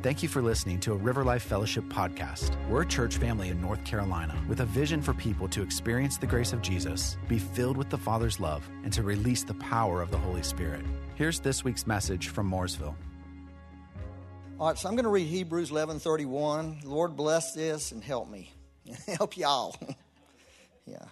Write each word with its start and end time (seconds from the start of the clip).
Thank 0.00 0.22
you 0.22 0.28
for 0.28 0.40
listening 0.40 0.78
to 0.80 0.92
a 0.92 0.96
River 0.96 1.24
Life 1.24 1.42
Fellowship 1.42 1.82
podcast. 1.86 2.54
We're 2.68 2.82
a 2.82 2.86
church 2.86 3.16
family 3.16 3.48
in 3.48 3.60
North 3.60 3.84
Carolina 3.84 4.40
with 4.48 4.60
a 4.60 4.64
vision 4.64 5.02
for 5.02 5.12
people 5.12 5.48
to 5.48 5.60
experience 5.60 6.18
the 6.18 6.26
grace 6.26 6.52
of 6.52 6.62
Jesus, 6.62 7.18
be 7.26 7.40
filled 7.40 7.76
with 7.76 7.90
the 7.90 7.98
Father's 7.98 8.38
love, 8.38 8.64
and 8.84 8.92
to 8.92 9.02
release 9.02 9.42
the 9.42 9.54
power 9.54 10.00
of 10.00 10.12
the 10.12 10.16
Holy 10.16 10.44
Spirit. 10.44 10.84
Here's 11.16 11.40
this 11.40 11.64
week's 11.64 11.84
message 11.84 12.28
from 12.28 12.48
Mooresville. 12.48 12.94
All 14.60 14.68
right, 14.68 14.78
so 14.78 14.88
I'm 14.88 14.94
going 14.94 15.02
to 15.02 15.10
read 15.10 15.26
Hebrews 15.26 15.72
11:31. 15.72 16.84
Lord 16.84 17.16
bless 17.16 17.52
this 17.54 17.90
and 17.90 18.00
help 18.00 18.30
me. 18.30 18.52
help 19.08 19.36
y'all. 19.36 19.74
yeah. 20.86 21.06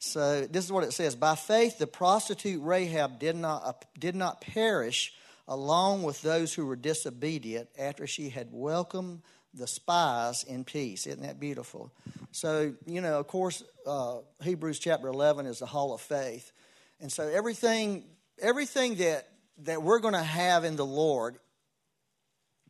So 0.00 0.42
this 0.42 0.66
is 0.66 0.70
what 0.70 0.84
it 0.84 0.92
says: 0.92 1.16
By 1.16 1.34
faith, 1.34 1.78
the 1.78 1.86
prostitute 1.86 2.62
Rahab 2.62 3.18
did 3.18 3.36
not 3.36 3.86
did 3.98 4.14
not 4.14 4.42
perish 4.42 5.14
along 5.48 6.02
with 6.02 6.22
those 6.22 6.54
who 6.54 6.66
were 6.66 6.76
disobedient 6.76 7.68
after 7.78 8.06
she 8.06 8.28
had 8.28 8.48
welcomed 8.50 9.22
the 9.54 9.66
spies 9.66 10.44
in 10.44 10.64
peace. 10.64 11.06
Isn't 11.06 11.22
that 11.22 11.38
beautiful? 11.38 11.92
So 12.30 12.74
you 12.86 13.00
know, 13.00 13.18
of 13.18 13.26
course, 13.26 13.62
uh, 13.86 14.18
Hebrews 14.42 14.78
chapter 14.78 15.08
11 15.08 15.46
is 15.46 15.58
the 15.58 15.66
hall 15.66 15.94
of 15.94 16.00
faith, 16.00 16.52
and 17.00 17.10
so 17.10 17.28
everything 17.28 18.04
everything 18.40 18.96
that 18.96 19.28
that 19.64 19.82
we're 19.82 19.98
going 19.98 20.14
to 20.14 20.22
have 20.22 20.64
in 20.64 20.76
the 20.76 20.86
Lord, 20.86 21.36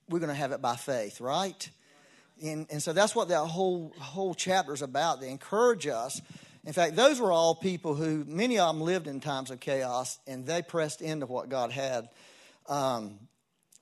we're 0.08 0.18
going 0.18 0.28
to 0.28 0.34
have 0.34 0.52
it 0.52 0.60
by 0.60 0.76
faith, 0.76 1.20
right? 1.20 1.70
And, 2.42 2.66
and 2.70 2.82
so 2.82 2.92
that's 2.92 3.14
what 3.14 3.28
that 3.28 3.46
whole 3.46 3.94
whole 3.98 4.34
chapter 4.34 4.74
is 4.74 4.82
about 4.82 5.20
They 5.20 5.30
encourage 5.30 5.86
us 5.86 6.20
in 6.64 6.72
fact, 6.72 6.94
those 6.94 7.20
were 7.20 7.32
all 7.32 7.54
people 7.56 7.94
who, 7.94 8.24
many 8.26 8.58
of 8.58 8.72
them 8.72 8.84
lived 8.84 9.08
in 9.08 9.18
times 9.20 9.50
of 9.50 9.58
chaos 9.58 10.18
and 10.28 10.46
they 10.46 10.62
pressed 10.62 11.02
into 11.02 11.26
what 11.26 11.48
God 11.48 11.72
had. 11.72 12.08
Um, 12.68 13.18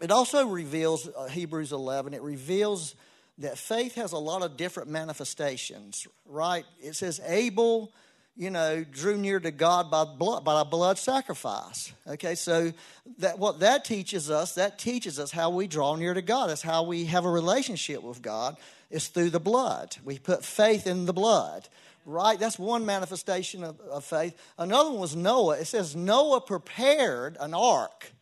it 0.01 0.11
also 0.11 0.47
reveals, 0.47 1.09
uh, 1.09 1.29
Hebrews 1.29 1.73
11, 1.73 2.15
it 2.15 2.23
reveals 2.23 2.95
that 3.39 3.59
faith 3.59 3.95
has 3.95 4.13
a 4.13 4.19
lot 4.19 4.43
of 4.43 4.57
different 4.57 4.91
manifestations, 4.91 6.07
right? 6.27 6.65
It 6.83 6.95
says 6.95 7.21
Abel, 7.27 7.93
you 8.37 8.51
know, 8.51 8.85
drew 8.85 9.17
near 9.17 9.41
to 9.41 9.51
God 9.51 9.91
by 9.91 10.05
blood, 10.05 10.45
by 10.45 10.61
a 10.61 10.65
blood 10.65 10.99
sacrifice. 10.99 11.93
Okay, 12.07 12.35
so 12.35 12.73
that 13.19 13.39
what 13.39 13.61
that 13.61 13.85
teaches 13.85 14.31
us, 14.31 14.55
that 14.55 14.79
teaches 14.79 15.19
us 15.19 15.31
how 15.31 15.51
we 15.51 15.67
draw 15.67 15.95
near 15.97 16.15
to 16.15 16.23
God. 16.23 16.49
That's 16.49 16.63
how 16.63 16.85
we 16.85 17.07
have 17.07 17.25
a 17.25 17.31
relationship 17.31 18.03
with 18.03 18.23
God. 18.23 18.57
Is 18.91 19.07
through 19.07 19.31
the 19.31 19.41
blood. 19.41 19.97
We 20.05 20.19
put 20.19 20.45
faith 20.45 20.87
in 20.87 21.07
the 21.07 21.13
blood 21.13 21.69
right? 22.07 22.39
That's 22.39 22.59
one 22.59 22.87
manifestation 22.87 23.63
of, 23.63 23.81
of, 23.81 24.05
faith. 24.05 24.37
Another 24.59 24.91
one 24.91 25.01
was 25.01 25.17
Noah. 25.17 25.59
It 25.59 25.67
says 25.67 25.95
Noah 25.95 26.41
prepared 26.41 27.37
an 27.41 27.55
ark, 27.55 28.13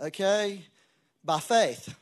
okay, 0.00 0.64
by 1.24 1.40
faith. 1.40 1.94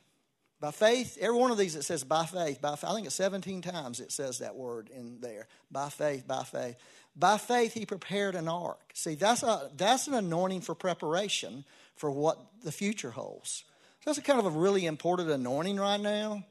By 0.58 0.70
faith, 0.70 1.19
every 1.20 1.36
one 1.36 1.50
of 1.50 1.58
these 1.58 1.77
it 1.77 1.83
says 1.83 2.02
by 2.02 2.25
faith, 2.25 2.62
by 2.62 2.77
faith. 2.77 2.91
I 2.91 2.94
think 2.94 3.06
it's 3.06 3.14
17 3.16 3.61
times 3.61 4.00
it 4.00 4.11
says 4.11 4.39
that 4.39 4.56
word 4.56 4.89
in 4.94 5.20
there. 5.20 5.48
By 5.70 5.91
faith, 5.91 6.27
by 6.27 6.44
faith. 6.44 6.77
By 7.14 7.39
faith, 7.39 7.74
he 7.74 7.84
prepared 7.84 8.34
an 8.34 8.48
ark. 8.48 8.80
See, 8.94 9.14
that's, 9.14 9.42
a, 9.42 9.70
that's 9.77 10.06
an 10.06 10.14
anointing 10.14 10.62
for 10.62 10.74
preparation 10.74 11.64
for 11.94 12.11
what 12.11 12.39
the 12.62 12.72
future 12.72 13.11
holds. 13.11 13.64
So 14.00 14.11
that's 14.11 14.19
a 14.19 14.22
kind 14.22 14.39
of 14.39 14.47
a 14.47 14.50
really 14.50 14.86
important 14.86 15.30
anointing 15.30 15.78
right 15.78 16.00
now, 16.00 16.44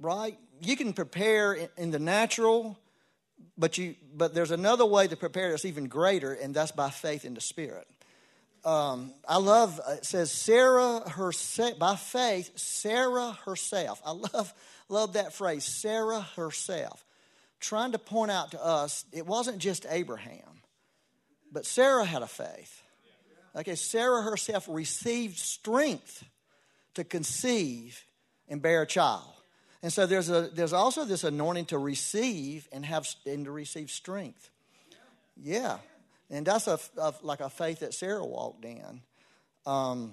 right? 0.00 0.36
You 0.60 0.76
can 0.76 0.92
prepare 0.92 1.68
in 1.76 1.90
the 1.90 1.98
natural, 1.98 2.78
but 3.58 3.78
you 3.78 3.94
but 4.14 4.34
there's 4.34 4.50
another 4.50 4.86
way 4.86 5.06
to 5.06 5.16
prepare 5.16 5.50
that's 5.50 5.64
even 5.64 5.88
greater 5.88 6.32
and 6.32 6.54
that's 6.54 6.72
by 6.72 6.90
faith 6.90 7.24
in 7.24 7.34
the 7.34 7.40
spirit 7.40 7.86
um, 8.66 9.12
i 9.26 9.38
love 9.38 9.80
uh, 9.86 9.92
it 9.92 10.04
says 10.04 10.30
sarah 10.30 11.08
herself 11.08 11.78
by 11.78 11.96
faith 11.96 12.50
sarah 12.58 13.38
herself 13.44 14.00
i 14.04 14.10
love 14.10 14.52
love 14.88 15.14
that 15.14 15.32
phrase 15.32 15.64
sarah 15.64 16.20
herself 16.36 17.04
trying 17.60 17.92
to 17.92 17.98
point 17.98 18.30
out 18.30 18.50
to 18.50 18.62
us 18.64 19.04
it 19.12 19.26
wasn't 19.26 19.58
just 19.58 19.86
abraham 19.88 20.60
but 21.52 21.64
sarah 21.64 22.04
had 22.04 22.22
a 22.22 22.26
faith 22.26 22.82
okay 23.54 23.74
sarah 23.74 24.22
herself 24.22 24.68
received 24.68 25.38
strength 25.38 26.24
to 26.94 27.04
conceive 27.04 28.04
and 28.48 28.60
bear 28.60 28.82
a 28.82 28.86
child 28.86 29.36
and 29.86 29.92
so 29.92 30.04
there's, 30.04 30.30
a, 30.30 30.50
there's 30.52 30.72
also 30.72 31.04
this 31.04 31.22
anointing 31.22 31.66
to 31.66 31.78
receive 31.78 32.68
and, 32.72 32.84
have, 32.84 33.06
and 33.24 33.44
to 33.44 33.52
receive 33.52 33.88
strength. 33.88 34.50
Yeah. 35.40 35.78
And 36.30 36.46
that's 36.46 36.66
a, 36.66 36.78
a 36.98 37.14
like 37.22 37.40
a 37.40 37.50
faith 37.50 37.80
that 37.80 37.94
Sarah 37.94 38.24
walked 38.24 38.64
in. 38.64 39.02
Um, 39.64 40.12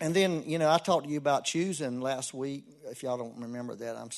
and 0.00 0.14
then, 0.14 0.42
you 0.46 0.58
know, 0.58 0.70
I 0.70 0.78
talked 0.78 1.06
to 1.06 1.10
you 1.10 1.18
about 1.18 1.44
choosing 1.44 2.00
last 2.00 2.34
week. 2.34 2.64
If 2.90 3.02
y'all 3.02 3.16
don't 3.16 3.38
remember 3.38 3.76
that, 3.76 3.96
I'm, 3.96 4.10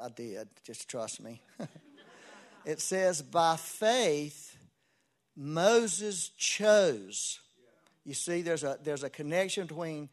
I 0.00 0.08
did. 0.08 0.48
Just 0.64 0.88
trust 0.88 1.20
me. 1.20 1.42
it 2.64 2.80
says, 2.80 3.22
by 3.22 3.56
faith, 3.56 4.56
Moses 5.36 6.28
chose. 6.36 7.40
You 8.04 8.14
see, 8.14 8.42
there's 8.42 8.62
a, 8.62 8.78
there's 8.82 9.02
a 9.02 9.10
connection 9.10 9.66
between 9.66 10.08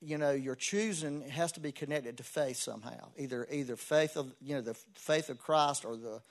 you 0.00 0.16
know 0.16 0.30
your 0.30 0.54
choosing 0.54 1.22
has 1.28 1.50
to 1.52 1.60
be 1.60 1.72
connected 1.72 2.16
to 2.16 2.22
faith 2.22 2.56
somehow 2.56 3.08
either 3.16 3.48
either 3.50 3.74
faith 3.74 4.16
of 4.16 4.32
you 4.40 4.54
know 4.54 4.60
the 4.60 4.74
faith 4.94 5.28
of 5.28 5.38
christ 5.38 5.84
or 5.84 5.96
the 5.96 6.22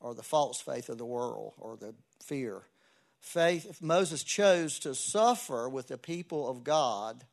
or 0.00 0.14
the 0.14 0.22
false 0.22 0.60
faith 0.60 0.88
of 0.88 0.96
the 0.96 1.04
world 1.04 1.54
or 1.58 1.76
the 1.76 1.92
fear 2.22 2.62
faith 3.20 3.66
if 3.68 3.82
moses 3.82 4.22
chose 4.22 4.78
to 4.78 4.94
suffer 4.94 5.68
with 5.68 5.88
the 5.88 5.98
people 5.98 6.48
of 6.48 6.64
god 6.64 7.24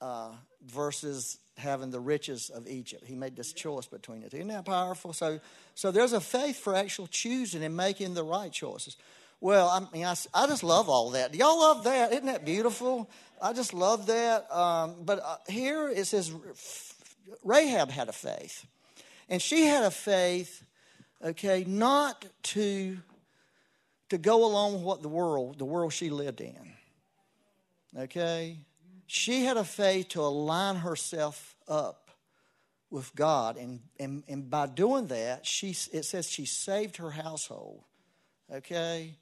uh, 0.00 0.32
versus 0.66 1.38
having 1.56 1.90
the 1.90 2.00
riches 2.00 2.50
of 2.50 2.66
egypt 2.66 3.04
he 3.06 3.14
made 3.14 3.36
this 3.36 3.52
choice 3.52 3.86
between 3.86 4.22
it 4.22 4.34
isn't 4.34 4.48
that 4.48 4.64
powerful 4.64 5.12
so 5.12 5.38
so 5.74 5.90
there's 5.90 6.12
a 6.12 6.20
faith 6.20 6.58
for 6.58 6.74
actual 6.74 7.06
choosing 7.06 7.62
and 7.62 7.76
making 7.76 8.14
the 8.14 8.24
right 8.24 8.52
choices 8.52 8.96
well, 9.44 9.68
I 9.68 9.86
mean, 9.94 10.06
I, 10.06 10.14
I 10.32 10.46
just 10.46 10.62
love 10.62 10.88
all 10.88 11.10
that. 11.10 11.32
Do 11.32 11.38
y'all 11.38 11.58
love 11.58 11.84
that? 11.84 12.12
Isn't 12.12 12.24
that 12.24 12.46
beautiful? 12.46 13.10
I 13.42 13.52
just 13.52 13.74
love 13.74 14.06
that. 14.06 14.50
Um, 14.50 14.94
but 15.04 15.20
uh, 15.22 15.36
here 15.48 15.90
it 15.90 16.06
says 16.06 16.32
Rahab 17.42 17.90
had 17.90 18.08
a 18.08 18.12
faith. 18.12 18.66
And 19.28 19.42
she 19.42 19.66
had 19.66 19.84
a 19.84 19.90
faith, 19.90 20.64
okay, 21.22 21.62
not 21.66 22.24
to, 22.44 22.96
to 24.14 24.18
go 24.18 24.44
along 24.44 24.74
with 24.74 24.82
what 24.82 25.02
the 25.02 25.08
world, 25.08 25.58
the 25.58 25.64
world 25.64 25.92
she 25.92 26.08
lived 26.08 26.40
in. 26.40 26.72
Okay? 27.98 28.58
She 29.08 29.44
had 29.44 29.56
a 29.56 29.64
faith 29.64 30.10
to 30.10 30.20
align 30.20 30.76
herself 30.76 31.56
up 31.66 32.10
with 32.90 33.12
God. 33.16 33.56
And, 33.56 33.80
and, 33.98 34.22
and 34.28 34.48
by 34.48 34.66
doing 34.66 35.08
that, 35.08 35.44
she, 35.44 35.70
it 35.92 36.04
says 36.04 36.30
she 36.30 36.46
saved 36.46 36.98
her 36.98 37.10
household. 37.10 37.82
Okay? 38.52 39.16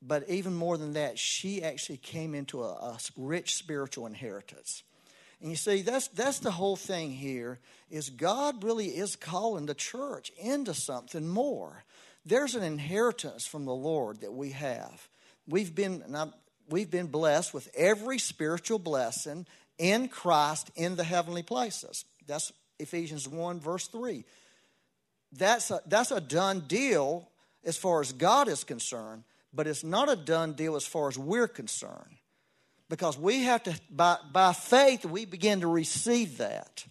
But 0.00 0.30
even 0.30 0.54
more 0.54 0.78
than 0.78 0.94
that, 0.94 1.18
she 1.18 1.62
actually 1.62 1.98
came 1.98 2.34
into 2.34 2.62
a, 2.62 2.72
a 2.72 2.98
rich 3.18 3.54
spiritual 3.54 4.06
inheritance. 4.06 4.82
And 5.42 5.50
you 5.50 5.56
see, 5.56 5.82
that's, 5.82 6.08
that's 6.08 6.38
the 6.38 6.50
whole 6.50 6.76
thing 6.76 7.10
here 7.10 7.58
is 7.90 8.08
God 8.08 8.64
really 8.64 8.86
is 8.86 9.14
calling 9.14 9.66
the 9.66 9.74
church 9.74 10.32
into 10.38 10.72
something 10.72 11.28
more. 11.28 11.84
There's 12.24 12.54
an 12.54 12.62
inheritance 12.62 13.46
from 13.46 13.64
the 13.64 13.74
Lord 13.74 14.20
that 14.20 14.32
we 14.32 14.50
have. 14.50 15.08
We've 15.48 15.74
been, 15.74 16.04
we've 16.68 16.90
been 16.90 17.06
blessed 17.06 17.54
with 17.54 17.68
every 17.74 18.18
spiritual 18.18 18.78
blessing 18.78 19.46
in 19.78 20.08
Christ 20.08 20.70
in 20.76 20.96
the 20.96 21.04
heavenly 21.04 21.42
places. 21.42 22.04
That's 22.26 22.52
Ephesians 22.78 23.26
1, 23.26 23.60
verse 23.60 23.88
3. 23.88 24.24
That's 25.32 25.70
a, 25.70 25.80
that's 25.86 26.10
a 26.10 26.20
done 26.20 26.60
deal 26.60 27.28
as 27.64 27.76
far 27.76 28.00
as 28.00 28.12
God 28.12 28.48
is 28.48 28.64
concerned 28.64 29.24
but 29.52 29.66
it's 29.66 29.84
not 29.84 30.10
a 30.10 30.16
done 30.16 30.52
deal 30.52 30.76
as 30.76 30.86
far 30.86 31.08
as 31.08 31.18
we're 31.18 31.48
concerned. 31.48 32.16
Because 32.88 33.16
we 33.16 33.44
have 33.44 33.62
to, 33.64 33.80
by, 33.90 34.16
by 34.32 34.52
faith, 34.52 35.04
we 35.04 35.24
begin 35.24 35.60
to 35.60 35.68
receive 35.68 36.38
that 36.38 36.84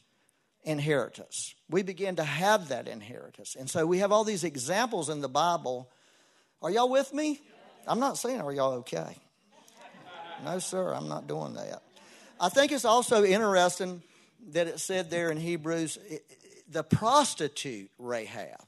inheritance. 0.69 1.56
We 1.69 1.81
begin 1.81 2.18
to 2.18 2.24
have 2.24 2.69
that 2.69 2.88
inheritance. 2.88 3.56
And 3.56 3.69
so 3.69 3.86
we 3.86 4.00
have 4.00 4.12
all 4.12 4.24
these 4.24 4.44
examples 4.44 5.10
in 5.10 5.21
the 5.21 5.30
Bible. 5.30 5.89
Are 6.62 6.69
y'all 6.69 6.89
with 6.89 7.13
me? 7.13 7.42
I'm 7.88 8.00
not 8.00 8.18
saying, 8.18 8.39
are 8.42 8.54
y'all 8.54 8.74
okay? 8.80 9.16
No, 10.45 10.60
sir, 10.60 10.94
I'm 10.94 11.10
not 11.10 11.27
doing 11.27 11.56
that. 11.56 11.81
I 12.39 12.50
think 12.50 12.71
it's 12.71 12.86
also 12.86 13.25
interesting 13.25 14.01
that 14.51 14.68
it 14.68 14.80
said 14.80 15.10
there 15.10 15.31
in 15.31 15.38
Hebrews 15.38 15.98
the 16.72 16.83
prostitute 16.83 17.89
Rahab. 17.98 18.62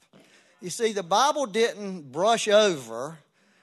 You 0.60 0.70
see, 0.70 0.92
the 0.92 1.04
Bible 1.04 1.46
didn't 1.46 2.10
brush 2.10 2.48
over 2.48 3.18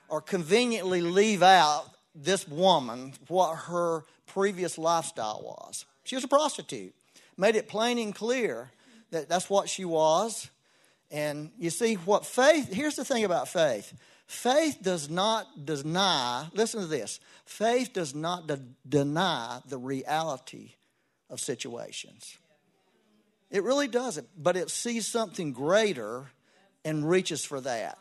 or 0.07 0.21
conveniently 0.21 1.01
leave 1.01 1.43
out 1.43 1.85
this 2.15 2.47
woman 2.47 3.13
what 3.27 3.55
her 3.55 4.03
previous 4.27 4.77
lifestyle 4.77 5.41
was. 5.43 5.85
She 6.03 6.15
was 6.15 6.23
a 6.23 6.29
prostitute. 6.29 6.95
Made 7.39 7.55
it 7.55 7.69
plain 7.69 7.97
and 7.97 8.13
clear 8.13 8.69
that 9.11 9.29
that's 9.29 9.49
what 9.49 9.69
she 9.69 9.85
was. 9.85 10.49
And 11.09 11.51
you 11.57 11.69
see, 11.69 11.95
what 11.95 12.25
faith, 12.25 12.71
here's 12.71 12.97
the 12.97 13.05
thing 13.05 13.23
about 13.23 13.47
faith 13.47 13.93
faith 14.27 14.77
does 14.81 15.09
not 15.09 15.65
deny, 15.65 16.47
listen 16.53 16.81
to 16.81 16.85
this, 16.85 17.21
faith 17.45 17.93
does 17.93 18.13
not 18.13 18.45
de- 18.45 18.59
deny 18.87 19.61
the 19.65 19.77
reality 19.77 20.73
of 21.29 21.39
situations. 21.39 22.37
It 23.49 23.63
really 23.63 23.87
doesn't, 23.87 24.27
but 24.37 24.57
it 24.57 24.69
sees 24.69 25.07
something 25.07 25.53
greater 25.53 26.25
and 26.83 27.09
reaches 27.09 27.45
for 27.45 27.61
that. 27.61 27.97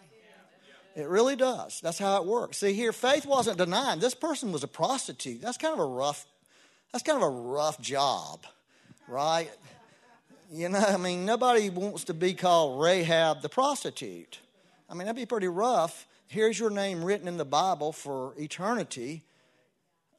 It 0.96 1.06
really 1.06 1.36
does. 1.36 1.80
That's 1.80 1.98
how 1.98 2.20
it 2.20 2.26
works. 2.26 2.58
See 2.58 2.72
here, 2.72 2.92
faith 2.92 3.24
wasn't 3.24 3.56
denying. 3.56 4.00
This 4.00 4.16
person 4.16 4.50
was 4.50 4.64
a 4.64 4.68
prostitute. 4.68 5.40
That's 5.40 5.56
kind 5.56 5.72
of 5.72 5.78
a 5.78 5.86
rough, 5.86 6.26
that's 6.92 7.04
kind 7.04 7.16
of 7.16 7.22
a 7.22 7.30
rough 7.30 7.80
job, 7.80 8.40
right? 9.08 9.50
You 10.50 10.68
know, 10.68 10.78
I 10.78 10.96
mean, 10.96 11.24
nobody 11.24 11.70
wants 11.70 12.04
to 12.04 12.14
be 12.14 12.34
called 12.34 12.80
Rahab 12.82 13.42
the 13.42 13.48
prostitute. 13.48 14.38
I 14.88 14.94
mean, 14.94 15.06
that'd 15.06 15.16
be 15.16 15.26
pretty 15.26 15.48
rough. 15.48 16.06
Here's 16.28 16.58
your 16.58 16.70
name 16.70 17.04
written 17.04 17.28
in 17.28 17.36
the 17.36 17.44
Bible 17.44 17.92
for 17.92 18.34
eternity. 18.38 19.22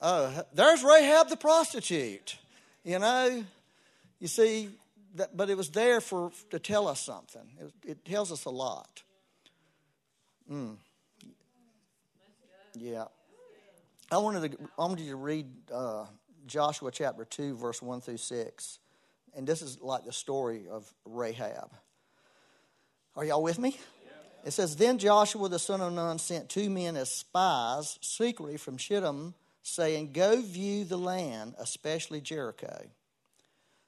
Oh, 0.02 0.44
there's 0.54 0.84
Rahab 0.84 1.30
the 1.30 1.38
prostitute. 1.38 2.38
You 2.84 3.00
know, 3.00 3.44
you 4.20 4.28
see, 4.28 4.70
that, 5.16 5.36
but 5.36 5.50
it 5.50 5.58
was 5.58 5.70
there 5.70 6.02
for 6.02 6.32
to 6.52 6.60
tell 6.60 6.88
us 6.88 7.02
something. 7.02 7.42
It, 7.60 7.74
it 7.92 8.06
tells 8.06 8.32
us 8.32 8.46
a 8.46 8.50
lot. 8.50 9.04
Mm. 10.52 10.76
Yeah. 12.76 13.06
I 14.12 14.18
wanted 14.18 14.52
to. 14.52 14.58
I 14.78 14.82
wanted 14.82 15.04
you 15.04 15.12
to 15.12 15.18
read 15.18 15.46
uh, 15.72 16.06
Joshua 16.50 16.92
chapter 16.92 17.24
two, 17.24 17.56
verse 17.56 17.82
one 17.82 18.02
through 18.02 18.18
six, 18.18 18.80
and 19.36 19.48
this 19.48 19.62
is 19.62 19.80
like 19.82 20.06
the 20.06 20.12
story 20.12 20.64
of 20.70 20.92
Rahab. 21.06 21.72
Are 23.16 23.24
y'all 23.24 23.44
with 23.44 23.60
me? 23.60 23.78
It 24.46 24.52
says, 24.52 24.76
Then 24.76 24.98
Joshua 24.98 25.50
the 25.50 25.60
son 25.60 25.82
of 25.82 25.94
Nun 25.94 26.18
sent 26.18 26.50
two 26.50 26.70
men 26.70 26.96
as 26.96 27.12
spies 27.12 28.00
secretly 28.02 28.58
from 28.58 28.78
Shittim, 28.78 29.34
saying, 29.62 30.14
Go 30.14 30.42
view 30.42 30.86
the 30.86 30.98
land, 30.98 31.56
especially 31.60 32.22
Jericho. 32.22 32.88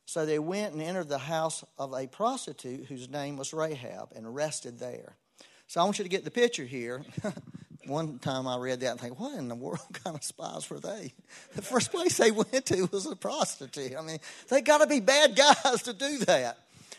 So 0.06 0.26
they 0.26 0.40
went 0.40 0.74
and 0.74 0.82
entered 0.82 1.08
the 1.08 1.18
house 1.18 1.64
of 1.78 1.94
a 1.94 2.08
prostitute 2.08 2.88
whose 2.88 3.10
name 3.10 3.38
was 3.38 3.54
Rahab 3.54 4.10
and 4.14 4.36
rested 4.36 4.78
there. 4.78 5.16
So 5.68 5.80
I 5.80 5.86
want 5.86 6.00
you 6.00 6.04
to 6.04 6.10
get 6.10 6.26
the 6.26 6.32
picture 6.32 6.66
here. 6.66 7.06
One 7.86 8.20
time 8.20 8.48
I 8.48 8.58
read 8.58 8.80
that 8.82 8.92
and 8.92 9.00
think, 9.00 9.20
what 9.20 9.38
in 9.38 9.48
the 9.48 9.56
world 9.56 9.80
kind 10.04 10.16
of 10.16 10.24
spies 10.24 10.70
were 10.70 10.80
they? 10.80 11.14
The 11.56 11.62
first 11.62 11.92
place 11.92 12.18
they 12.18 12.32
went 12.32 12.66
to 12.68 12.88
was 12.92 13.06
a 13.06 13.16
prostitute. 13.16 13.96
I 13.98 14.02
mean, 14.02 14.20
they 14.50 14.62
got 14.62 14.80
to 14.80 14.88
be 14.88 15.00
bad 15.00 15.36
guys 15.64 15.84
to 15.84 15.94
do 15.94 16.20
that. 16.20 16.58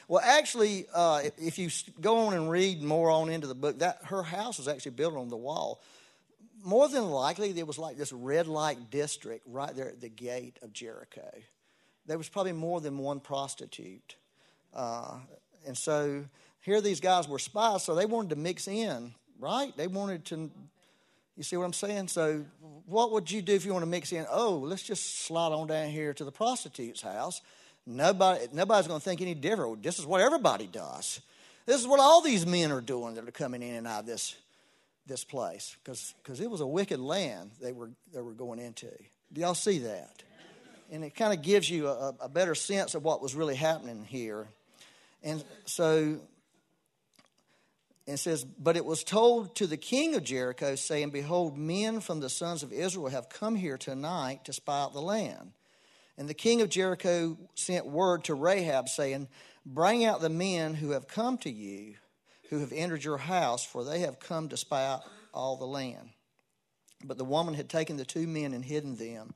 Well, 0.08 0.22
actually, 0.24 0.86
uh, 0.92 1.22
if 1.38 1.58
you 1.58 1.70
go 2.00 2.26
on 2.26 2.34
and 2.34 2.50
read 2.50 2.82
more 2.82 3.10
on 3.10 3.30
into 3.30 3.46
the 3.46 3.54
book, 3.54 3.78
that 3.78 4.00
her 4.04 4.22
house 4.22 4.58
was 4.58 4.68
actually 4.68 4.92
built 4.92 5.14
on 5.14 5.28
the 5.28 5.36
wall. 5.36 5.80
More 6.64 6.88
than 6.88 7.08
likely, 7.10 7.52
there 7.52 7.64
was 7.64 7.78
like 7.78 7.96
this 7.96 8.12
red 8.12 8.46
light 8.46 8.90
district 8.90 9.44
right 9.46 9.74
there 9.74 9.88
at 9.88 10.00
the 10.00 10.08
gate 10.08 10.58
of 10.62 10.72
Jericho 10.72 11.30
there 12.06 12.18
was 12.18 12.28
probably 12.28 12.52
more 12.52 12.80
than 12.80 12.98
one 12.98 13.20
prostitute. 13.20 14.16
Uh, 14.74 15.18
and 15.66 15.76
so 15.76 16.24
here 16.60 16.80
these 16.80 17.00
guys 17.00 17.28
were 17.28 17.38
spies, 17.38 17.84
so 17.84 17.94
they 17.94 18.06
wanted 18.06 18.30
to 18.30 18.36
mix 18.36 18.66
in, 18.68 19.14
right? 19.38 19.76
They 19.76 19.86
wanted 19.86 20.24
to, 20.26 20.50
you 21.36 21.42
see 21.42 21.56
what 21.56 21.64
I'm 21.64 21.72
saying? 21.72 22.08
So 22.08 22.44
what 22.86 23.12
would 23.12 23.30
you 23.30 23.42
do 23.42 23.54
if 23.54 23.64
you 23.64 23.72
want 23.72 23.84
to 23.84 23.90
mix 23.90 24.12
in? 24.12 24.26
Oh, 24.30 24.58
let's 24.58 24.82
just 24.82 25.24
slide 25.24 25.52
on 25.52 25.66
down 25.66 25.88
here 25.88 26.14
to 26.14 26.24
the 26.24 26.32
prostitute's 26.32 27.02
house. 27.02 27.40
Nobody, 27.86 28.46
nobody's 28.52 28.86
going 28.86 29.00
to 29.00 29.04
think 29.04 29.20
any 29.20 29.34
different. 29.34 29.82
This 29.82 29.98
is 29.98 30.06
what 30.06 30.20
everybody 30.20 30.66
does. 30.66 31.20
This 31.66 31.80
is 31.80 31.86
what 31.86 32.00
all 32.00 32.20
these 32.20 32.46
men 32.46 32.70
are 32.72 32.80
doing 32.80 33.14
that 33.14 33.26
are 33.26 33.32
coming 33.32 33.62
in 33.62 33.74
and 33.74 33.86
out 33.86 34.00
of 34.00 34.06
this, 34.06 34.36
this 35.06 35.24
place 35.24 35.76
because 35.84 36.40
it 36.40 36.50
was 36.50 36.60
a 36.60 36.66
wicked 36.66 37.00
land 37.00 37.50
they 37.60 37.72
were, 37.72 37.90
they 38.12 38.20
were 38.20 38.32
going 38.32 38.58
into. 38.58 38.88
Do 39.32 39.40
y'all 39.40 39.54
see 39.54 39.78
that? 39.78 40.22
and 40.92 41.02
it 41.02 41.14
kind 41.16 41.32
of 41.32 41.42
gives 41.42 41.68
you 41.68 41.88
a, 41.88 42.14
a 42.20 42.28
better 42.28 42.54
sense 42.54 42.94
of 42.94 43.02
what 43.02 43.22
was 43.22 43.34
really 43.34 43.56
happening 43.56 44.04
here. 44.04 44.46
And 45.22 45.42
so 45.64 46.18
it 48.12 48.18
says, 48.18 48.44
But 48.44 48.76
it 48.76 48.84
was 48.84 49.04
told 49.04 49.54
to 49.56 49.66
the 49.66 49.76
king 49.76 50.14
of 50.14 50.24
Jericho, 50.24 50.74
saying, 50.74 51.10
Behold, 51.10 51.56
men 51.56 52.00
from 52.00 52.20
the 52.20 52.28
sons 52.28 52.62
of 52.62 52.72
Israel 52.72 53.08
have 53.08 53.28
come 53.28 53.54
here 53.54 53.78
tonight 53.78 54.44
to 54.44 54.52
spy 54.52 54.80
out 54.80 54.92
the 54.92 55.00
land. 55.00 55.52
And 56.18 56.28
the 56.28 56.34
king 56.34 56.60
of 56.60 56.68
Jericho 56.68 57.38
sent 57.54 57.86
word 57.86 58.24
to 58.24 58.34
Rahab, 58.34 58.88
saying, 58.88 59.28
Bring 59.64 60.04
out 60.04 60.20
the 60.20 60.28
men 60.28 60.74
who 60.74 60.90
have 60.90 61.06
come 61.08 61.38
to 61.38 61.50
you, 61.50 61.94
who 62.50 62.58
have 62.58 62.72
entered 62.72 63.04
your 63.04 63.18
house, 63.18 63.64
for 63.64 63.84
they 63.84 64.00
have 64.00 64.20
come 64.20 64.48
to 64.48 64.56
spy 64.56 64.84
out 64.86 65.02
all 65.32 65.56
the 65.56 65.64
land. 65.64 66.10
But 67.04 67.18
the 67.18 67.24
woman 67.24 67.54
had 67.54 67.68
taken 67.68 67.96
the 67.96 68.04
two 68.04 68.26
men 68.26 68.52
and 68.52 68.64
hidden 68.64 68.96
them. 68.96 69.34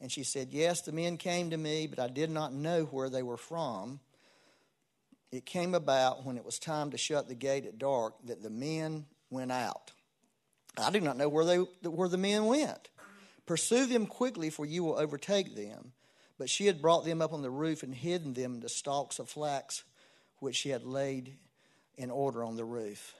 And 0.00 0.10
she 0.10 0.22
said, 0.22 0.48
Yes, 0.50 0.82
the 0.82 0.92
men 0.92 1.16
came 1.16 1.50
to 1.50 1.56
me, 1.56 1.86
but 1.86 1.98
I 1.98 2.08
did 2.08 2.30
not 2.30 2.52
know 2.52 2.84
where 2.84 3.08
they 3.08 3.22
were 3.22 3.36
from. 3.36 4.00
It 5.34 5.46
came 5.46 5.74
about 5.74 6.24
when 6.24 6.36
it 6.36 6.44
was 6.44 6.58
time 6.58 6.90
to 6.92 6.98
shut 6.98 7.28
the 7.28 7.34
gate 7.34 7.66
at 7.66 7.78
dark 7.78 8.14
that 8.26 8.42
the 8.42 8.50
men 8.50 9.06
went 9.30 9.50
out. 9.50 9.90
I 10.78 10.90
do 10.90 11.00
not 11.00 11.16
know 11.16 11.28
where, 11.28 11.44
they, 11.44 11.56
where 11.56 12.08
the 12.08 12.18
men 12.18 12.46
went. 12.46 12.88
Pursue 13.46 13.86
them 13.86 14.06
quickly, 14.06 14.50
for 14.50 14.64
you 14.64 14.84
will 14.84 14.98
overtake 14.98 15.56
them. 15.56 15.92
But 16.38 16.50
she 16.50 16.66
had 16.66 16.80
brought 16.80 17.04
them 17.04 17.20
up 17.20 17.32
on 17.32 17.42
the 17.42 17.50
roof 17.50 17.82
and 17.82 17.94
hidden 17.94 18.34
them 18.34 18.54
in 18.54 18.60
the 18.60 18.68
stalks 18.68 19.18
of 19.18 19.28
flax 19.28 19.84
which 20.38 20.56
she 20.56 20.70
had 20.70 20.84
laid 20.84 21.36
in 21.96 22.10
order 22.10 22.44
on 22.44 22.56
the 22.56 22.64
roof. 22.64 23.14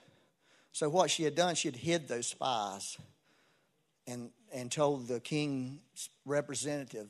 So, 0.71 0.89
what 0.89 1.09
she 1.09 1.23
had 1.23 1.35
done, 1.35 1.55
she 1.55 1.69
had 1.69 1.77
hid 1.77 2.07
those 2.07 2.27
spies 2.27 2.97
and, 4.07 4.31
and 4.53 4.71
told 4.71 5.07
the 5.07 5.19
king's 5.19 6.09
representative 6.25 7.07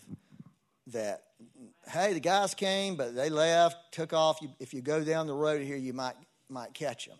that, 0.88 1.24
hey, 1.88 2.14
the 2.14 2.20
guys 2.20 2.54
came, 2.54 2.96
but 2.96 3.16
they 3.16 3.30
left, 3.30 3.92
took 3.92 4.14
off. 4.14 4.40
If 4.60 4.74
you 4.74 4.82
go 4.82 5.04
down 5.04 5.28
the 5.28 5.34
road 5.34 5.62
here, 5.62 5.78
you 5.78 5.94
might, 5.94 6.16
might 6.50 6.74
catch 6.74 7.08
them. 7.08 7.18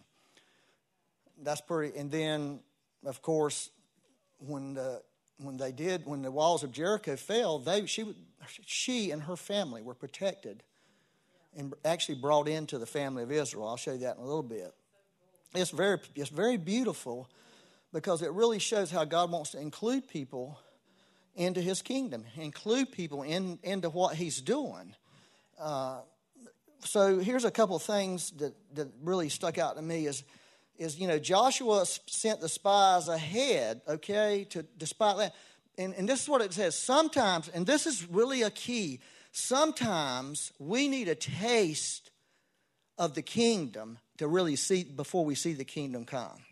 That's 1.42 1.62
pretty. 1.62 1.98
And 1.98 2.12
then, 2.12 2.60
of 3.06 3.22
course, 3.22 3.70
when 4.40 4.74
the 4.76 5.02
when 5.38 5.58
they 5.58 5.72
did, 5.72 6.06
when 6.06 6.22
the 6.22 6.32
walls 6.32 6.64
of 6.64 6.72
Jericho 6.72 7.16
fell, 7.16 7.60
they, 7.60 7.86
she, 7.86 8.16
she 8.66 9.12
and 9.12 9.24
her 9.24 9.36
family 9.36 9.82
were 9.82 9.94
protected 9.94 10.64
and 11.58 11.74
actually 11.84 12.16
brought 12.16 12.48
into 12.48 12.78
the 12.78 12.86
family 12.86 13.24
of 13.24 13.32
Israel. 13.32 13.68
I'll 13.68 13.78
show 13.78 13.94
you 13.94 14.00
that 14.00 14.18
in 14.18 14.24
a 14.24 14.26
little 14.26 14.44
bit. 14.44 14.74
It's 15.54 15.72
very, 15.72 16.00
it's 16.16 16.30
very 16.30 16.58
beautiful 16.58 17.30
because 17.94 18.22
it 18.22 18.32
really 18.32 18.60
shows 18.60 18.92
how 18.92 19.06
God 19.06 19.32
wants 19.32 19.52
to 19.52 19.60
include 19.60 20.08
people 20.08 20.60
into 21.36 21.62
his 21.62 21.82
kingdom, 21.82 22.24
include 22.38 22.92
people 22.92 23.24
in, 23.24 23.60
into 23.64 23.90
what 23.90 24.16
he's 24.16 24.42
doing. 24.42 24.96
Uh, 25.60 26.00
so 26.80 27.20
here's 27.20 27.46
a 27.46 27.52
couple 27.52 27.78
things 27.80 28.32
that, 28.32 28.54
that 28.76 28.88
really 29.04 29.30
stuck 29.30 29.58
out 29.58 29.76
to 29.76 29.82
me 29.82 30.06
is, 30.06 30.24
is, 30.78 31.00
you 31.00 31.08
know, 31.08 31.20
Joshua 31.20 31.86
sent 31.86 32.42
the 32.42 32.50
spies 32.50 33.08
ahead, 33.08 33.82
okay, 33.88 34.46
to, 34.52 34.66
spy 34.86 35.14
land. 35.14 35.32
And, 35.78 35.94
and 35.96 36.08
this 36.08 36.24
is 36.24 36.30
what 36.30 36.42
it 36.42 36.54
says. 36.54 36.78
Sometimes, 36.78 37.50
and 37.50 37.66
this 37.66 37.86
is 37.86 38.08
really 38.10 38.44
a 38.44 38.50
key, 38.50 39.00
sometimes 39.32 40.54
we 40.60 40.88
need 40.88 41.10
a 41.10 41.16
taste 41.16 42.12
of 42.98 43.14
the 43.14 43.22
kingdom 43.22 43.98
to 44.18 44.28
really 44.28 44.56
see 44.56 44.84
before 44.84 45.26
we 45.26 45.36
see 45.36 45.54
the 45.54 45.66
kingdom 45.66 46.06
come. 46.06 46.45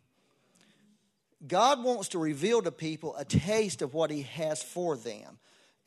God 1.47 1.83
wants 1.83 2.09
to 2.09 2.19
reveal 2.19 2.61
to 2.61 2.71
people 2.71 3.15
a 3.15 3.25
taste 3.25 3.81
of 3.81 3.93
what 3.93 4.11
He 4.11 4.23
has 4.23 4.61
for 4.63 4.95
them. 4.95 5.37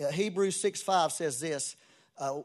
Uh, 0.01 0.11
Hebrews 0.11 0.61
6 0.61 0.83
5 0.83 1.13
says 1.13 1.41
this 1.41 1.77
uh, 2.19 2.41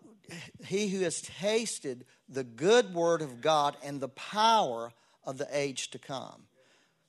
He 0.66 0.88
who 0.88 1.02
has 1.02 1.22
tasted 1.22 2.06
the 2.30 2.44
good 2.44 2.94
word 2.94 3.22
of 3.22 3.42
God 3.42 3.76
and 3.84 4.00
the 4.00 4.10
power 4.10 4.92
of 5.26 5.38
the 5.38 5.48
age 5.52 5.92
to 5.92 6.00
come. 6.00 6.44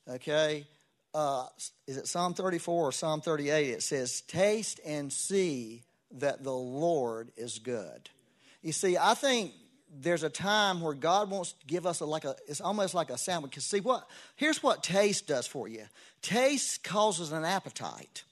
Okay? 0.09 0.67
Uh, 1.15 1.47
is 1.87 1.97
it 1.97 2.09
Psalm 2.09 2.35
34 2.35 2.89
or 2.89 2.93
Psalm 2.93 3.21
38? 3.21 3.71
It 3.71 3.83
says, 3.83 4.23
Taste 4.23 4.81
and 4.85 5.13
see 5.13 5.83
that 6.13 6.43
the 6.43 6.53
Lord 6.53 7.31
is 7.37 7.59
good. 7.59 8.11
You 8.63 8.73
see, 8.73 8.97
I 8.97 9.15
think 9.15 9.53
there's 10.01 10.23
a 10.23 10.31
time 10.31 10.81
where 10.81 10.95
God 10.95 11.31
wants 11.31 11.53
to 11.53 11.67
give 11.67 11.87
us 11.87 12.01
a, 12.01 12.07
like 12.07 12.25
a, 12.25 12.35
it's 12.49 12.61
almost 12.61 12.95
like 12.95 13.11
a 13.11 13.19
sandwich. 13.19 13.51
Because 13.51 13.65
see 13.65 13.81
what, 13.81 14.09
here's 14.37 14.63
what 14.63 14.83
taste 14.83 15.27
does 15.27 15.47
for 15.47 15.69
you. 15.69 15.85
Taste 16.23 16.83
causes 16.83 17.33
an 17.33 17.45
appetite, 17.45 18.25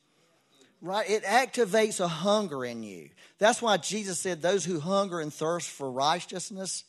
right? 0.80 1.08
It 1.08 1.24
activates 1.24 2.00
a 2.00 2.08
hunger 2.08 2.64
in 2.64 2.82
you. 2.82 3.10
That's 3.38 3.60
why 3.60 3.76
Jesus 3.76 4.18
said, 4.18 4.40
those 4.40 4.64
who 4.64 4.80
hunger 4.80 5.20
and 5.20 5.32
thirst 5.32 5.68
for 5.68 5.90
righteousness 5.90 6.84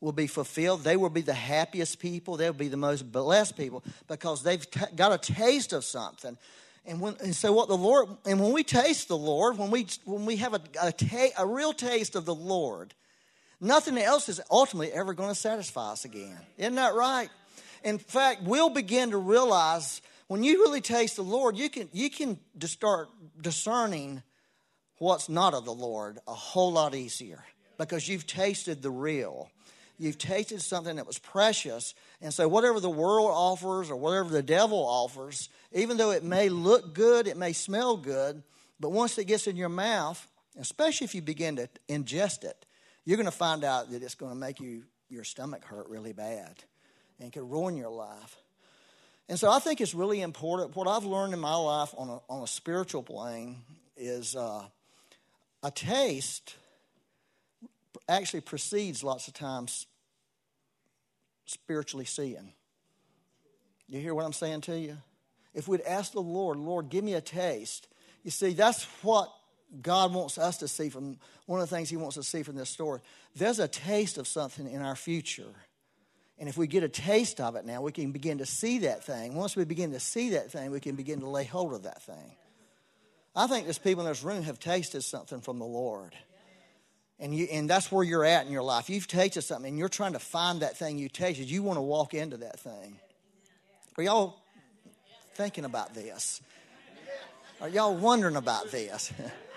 will 0.00 0.12
be 0.12 0.26
fulfilled. 0.26 0.82
They 0.82 0.96
will 0.96 1.10
be 1.10 1.20
the 1.20 1.34
happiest 1.34 1.98
people. 1.98 2.36
They'll 2.36 2.52
be 2.54 2.68
the 2.68 2.76
most 2.78 3.12
blessed 3.12 3.56
people 3.56 3.84
because 4.08 4.42
they've 4.42 4.70
t- 4.70 4.80
got 4.96 5.12
a 5.12 5.32
taste 5.32 5.74
of 5.74 5.84
something. 5.84 6.38
And, 6.86 7.00
when, 7.02 7.16
and 7.22 7.36
so 7.36 7.52
what 7.52 7.68
the 7.68 7.76
Lord, 7.76 8.08
and 8.24 8.40
when 8.40 8.52
we 8.52 8.64
taste 8.64 9.08
the 9.08 9.16
Lord, 9.16 9.58
when 9.58 9.70
we, 9.70 9.86
when 10.06 10.24
we 10.24 10.36
have 10.36 10.54
a, 10.54 10.60
a, 10.80 10.92
ta- 10.92 11.34
a 11.36 11.46
real 11.46 11.74
taste 11.74 12.16
of 12.16 12.24
the 12.24 12.34
Lord, 12.34 12.94
Nothing 13.60 13.98
else 13.98 14.28
is 14.28 14.40
ultimately 14.50 14.92
ever 14.92 15.12
going 15.12 15.28
to 15.28 15.34
satisfy 15.34 15.92
us 15.92 16.04
again. 16.04 16.38
Isn't 16.56 16.76
that 16.76 16.94
right? 16.94 17.28
In 17.84 17.98
fact, 17.98 18.42
we'll 18.42 18.70
begin 18.70 19.10
to 19.10 19.18
realize 19.18 20.00
when 20.28 20.42
you 20.42 20.60
really 20.62 20.80
taste 20.80 21.16
the 21.16 21.22
Lord, 21.22 21.56
you 21.56 21.68
can, 21.68 21.88
you 21.92 22.08
can 22.08 22.38
start 22.62 23.08
discerning 23.40 24.22
what's 24.98 25.28
not 25.28 25.54
of 25.54 25.64
the 25.64 25.74
Lord 25.74 26.18
a 26.28 26.34
whole 26.34 26.72
lot 26.72 26.94
easier 26.94 27.44
because 27.78 28.08
you've 28.08 28.26
tasted 28.26 28.82
the 28.82 28.90
real. 28.90 29.50
You've 29.98 30.18
tasted 30.18 30.62
something 30.62 30.96
that 30.96 31.06
was 31.06 31.18
precious. 31.18 31.94
And 32.22 32.32
so, 32.32 32.48
whatever 32.48 32.80
the 32.80 32.88
world 32.88 33.30
offers 33.30 33.90
or 33.90 33.96
whatever 33.96 34.30
the 34.30 34.42
devil 34.42 34.78
offers, 34.78 35.48
even 35.72 35.96
though 35.96 36.10
it 36.10 36.24
may 36.24 36.48
look 36.48 36.94
good, 36.94 37.26
it 37.26 37.36
may 37.36 37.52
smell 37.52 37.96
good, 37.96 38.42
but 38.78 38.92
once 38.92 39.18
it 39.18 39.24
gets 39.24 39.46
in 39.46 39.56
your 39.56 39.68
mouth, 39.68 40.26
especially 40.58 41.04
if 41.04 41.14
you 41.14 41.22
begin 41.22 41.56
to 41.56 41.68
ingest 41.88 42.44
it, 42.44 42.64
you're 43.04 43.16
going 43.16 43.26
to 43.26 43.32
find 43.32 43.64
out 43.64 43.90
that 43.90 44.02
it's 44.02 44.14
going 44.14 44.32
to 44.32 44.38
make 44.38 44.60
you 44.60 44.84
your 45.08 45.24
stomach 45.24 45.64
hurt 45.64 45.88
really 45.88 46.12
bad 46.12 46.62
and 47.18 47.32
could 47.32 47.50
ruin 47.50 47.76
your 47.76 47.90
life. 47.90 48.36
And 49.28 49.38
so 49.38 49.50
I 49.50 49.58
think 49.58 49.80
it's 49.80 49.94
really 49.94 50.22
important. 50.22 50.74
What 50.74 50.88
I've 50.88 51.04
learned 51.04 51.34
in 51.34 51.40
my 51.40 51.54
life 51.54 51.94
on 51.96 52.08
a, 52.08 52.20
on 52.28 52.42
a 52.42 52.46
spiritual 52.46 53.02
plane 53.02 53.58
is 53.96 54.34
uh, 54.34 54.62
a 55.62 55.70
taste 55.70 56.56
actually 58.08 58.40
precedes 58.40 59.04
lots 59.04 59.28
of 59.28 59.34
times 59.34 59.86
spiritually 61.46 62.04
seeing. 62.04 62.52
You 63.88 64.00
hear 64.00 64.14
what 64.14 64.24
I'm 64.24 64.32
saying 64.32 64.62
to 64.62 64.78
you? 64.78 64.96
If 65.54 65.68
we'd 65.68 65.80
ask 65.82 66.12
the 66.12 66.20
Lord, 66.20 66.56
Lord, 66.58 66.90
give 66.90 67.04
me 67.04 67.14
a 67.14 67.20
taste. 67.20 67.88
You 68.22 68.30
see, 68.30 68.52
that's 68.52 68.84
what 69.02 69.32
God 69.82 70.12
wants 70.12 70.36
us 70.36 70.58
to 70.58 70.68
see 70.68 70.88
from 70.88 71.18
one 71.46 71.60
of 71.60 71.68
the 71.68 71.74
things 71.74 71.88
He 71.88 71.96
wants 71.96 72.18
us 72.18 72.24
to 72.24 72.30
see 72.30 72.42
from 72.42 72.56
this 72.56 72.70
story. 72.70 73.00
There's 73.36 73.58
a 73.58 73.68
taste 73.68 74.18
of 74.18 74.26
something 74.26 74.68
in 74.68 74.82
our 74.82 74.96
future. 74.96 75.54
And 76.38 76.48
if 76.48 76.56
we 76.56 76.66
get 76.66 76.82
a 76.82 76.88
taste 76.88 77.40
of 77.40 77.54
it 77.54 77.66
now, 77.66 77.82
we 77.82 77.92
can 77.92 78.12
begin 78.12 78.38
to 78.38 78.46
see 78.46 78.78
that 78.78 79.04
thing. 79.04 79.34
Once 79.34 79.56
we 79.56 79.64
begin 79.64 79.92
to 79.92 80.00
see 80.00 80.30
that 80.30 80.50
thing, 80.50 80.70
we 80.70 80.80
can 80.80 80.96
begin 80.96 81.20
to 81.20 81.28
lay 81.28 81.44
hold 81.44 81.74
of 81.74 81.82
that 81.82 82.02
thing. 82.02 82.34
I 83.36 83.46
think 83.46 83.64
there's 83.64 83.78
people 83.78 84.04
in 84.04 84.08
this 84.08 84.22
room 84.22 84.42
have 84.42 84.58
tasted 84.58 85.02
something 85.02 85.40
from 85.40 85.58
the 85.58 85.66
Lord. 85.66 86.14
And, 87.20 87.34
you, 87.34 87.46
and 87.52 87.68
that's 87.68 87.92
where 87.92 88.02
you're 88.02 88.24
at 88.24 88.46
in 88.46 88.52
your 88.52 88.62
life. 88.62 88.88
You've 88.88 89.06
tasted 89.06 89.42
something 89.42 89.68
and 89.68 89.78
you're 89.78 89.90
trying 89.90 90.14
to 90.14 90.18
find 90.18 90.62
that 90.62 90.78
thing 90.78 90.98
you 90.98 91.10
tasted. 91.10 91.50
You 91.50 91.62
want 91.62 91.76
to 91.76 91.82
walk 91.82 92.14
into 92.14 92.38
that 92.38 92.58
thing. 92.58 92.98
Are 93.98 94.02
y'all 94.02 94.36
thinking 95.34 95.66
about 95.66 95.94
this? 95.94 96.40
Are 97.60 97.68
y'all 97.68 97.94
wondering 97.94 98.36
about 98.36 98.70
this? 98.70 99.12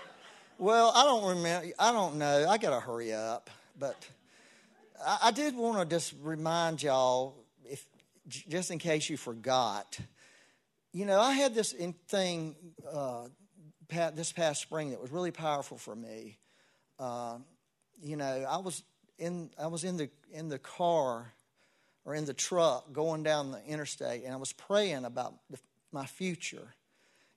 well, 0.58 0.92
I 0.94 1.04
don't 1.04 1.36
remember. 1.36 1.68
I 1.78 1.92
don't 1.92 2.16
know. 2.16 2.46
I 2.48 2.58
got 2.58 2.70
to 2.70 2.80
hurry 2.80 3.12
up. 3.12 3.50
But 3.78 3.96
I, 5.04 5.18
I 5.24 5.30
did 5.30 5.56
want 5.56 5.78
to 5.78 5.94
just 5.94 6.14
remind 6.22 6.82
y'all, 6.82 7.34
if 7.64 7.84
just 8.26 8.70
in 8.70 8.78
case 8.78 9.08
you 9.08 9.16
forgot. 9.16 9.98
You 10.92 11.06
know, 11.06 11.20
I 11.20 11.32
had 11.32 11.54
this 11.54 11.74
thing 12.08 12.54
uh, 12.90 13.26
this 14.14 14.32
past 14.32 14.62
spring 14.62 14.90
that 14.90 15.00
was 15.00 15.10
really 15.10 15.30
powerful 15.30 15.76
for 15.76 15.94
me. 15.94 16.38
Uh, 16.98 17.38
you 18.00 18.16
know, 18.16 18.46
I 18.48 18.58
was 18.58 18.82
in 19.18 19.50
I 19.58 19.66
was 19.66 19.84
in 19.84 19.96
the 19.96 20.08
in 20.32 20.48
the 20.48 20.58
car 20.58 21.32
or 22.04 22.14
in 22.14 22.24
the 22.24 22.34
truck 22.34 22.92
going 22.92 23.22
down 23.22 23.50
the 23.50 23.64
interstate, 23.66 24.24
and 24.24 24.32
I 24.32 24.36
was 24.36 24.52
praying 24.52 25.04
about 25.04 25.34
the, 25.50 25.58
my 25.90 26.06
future, 26.06 26.74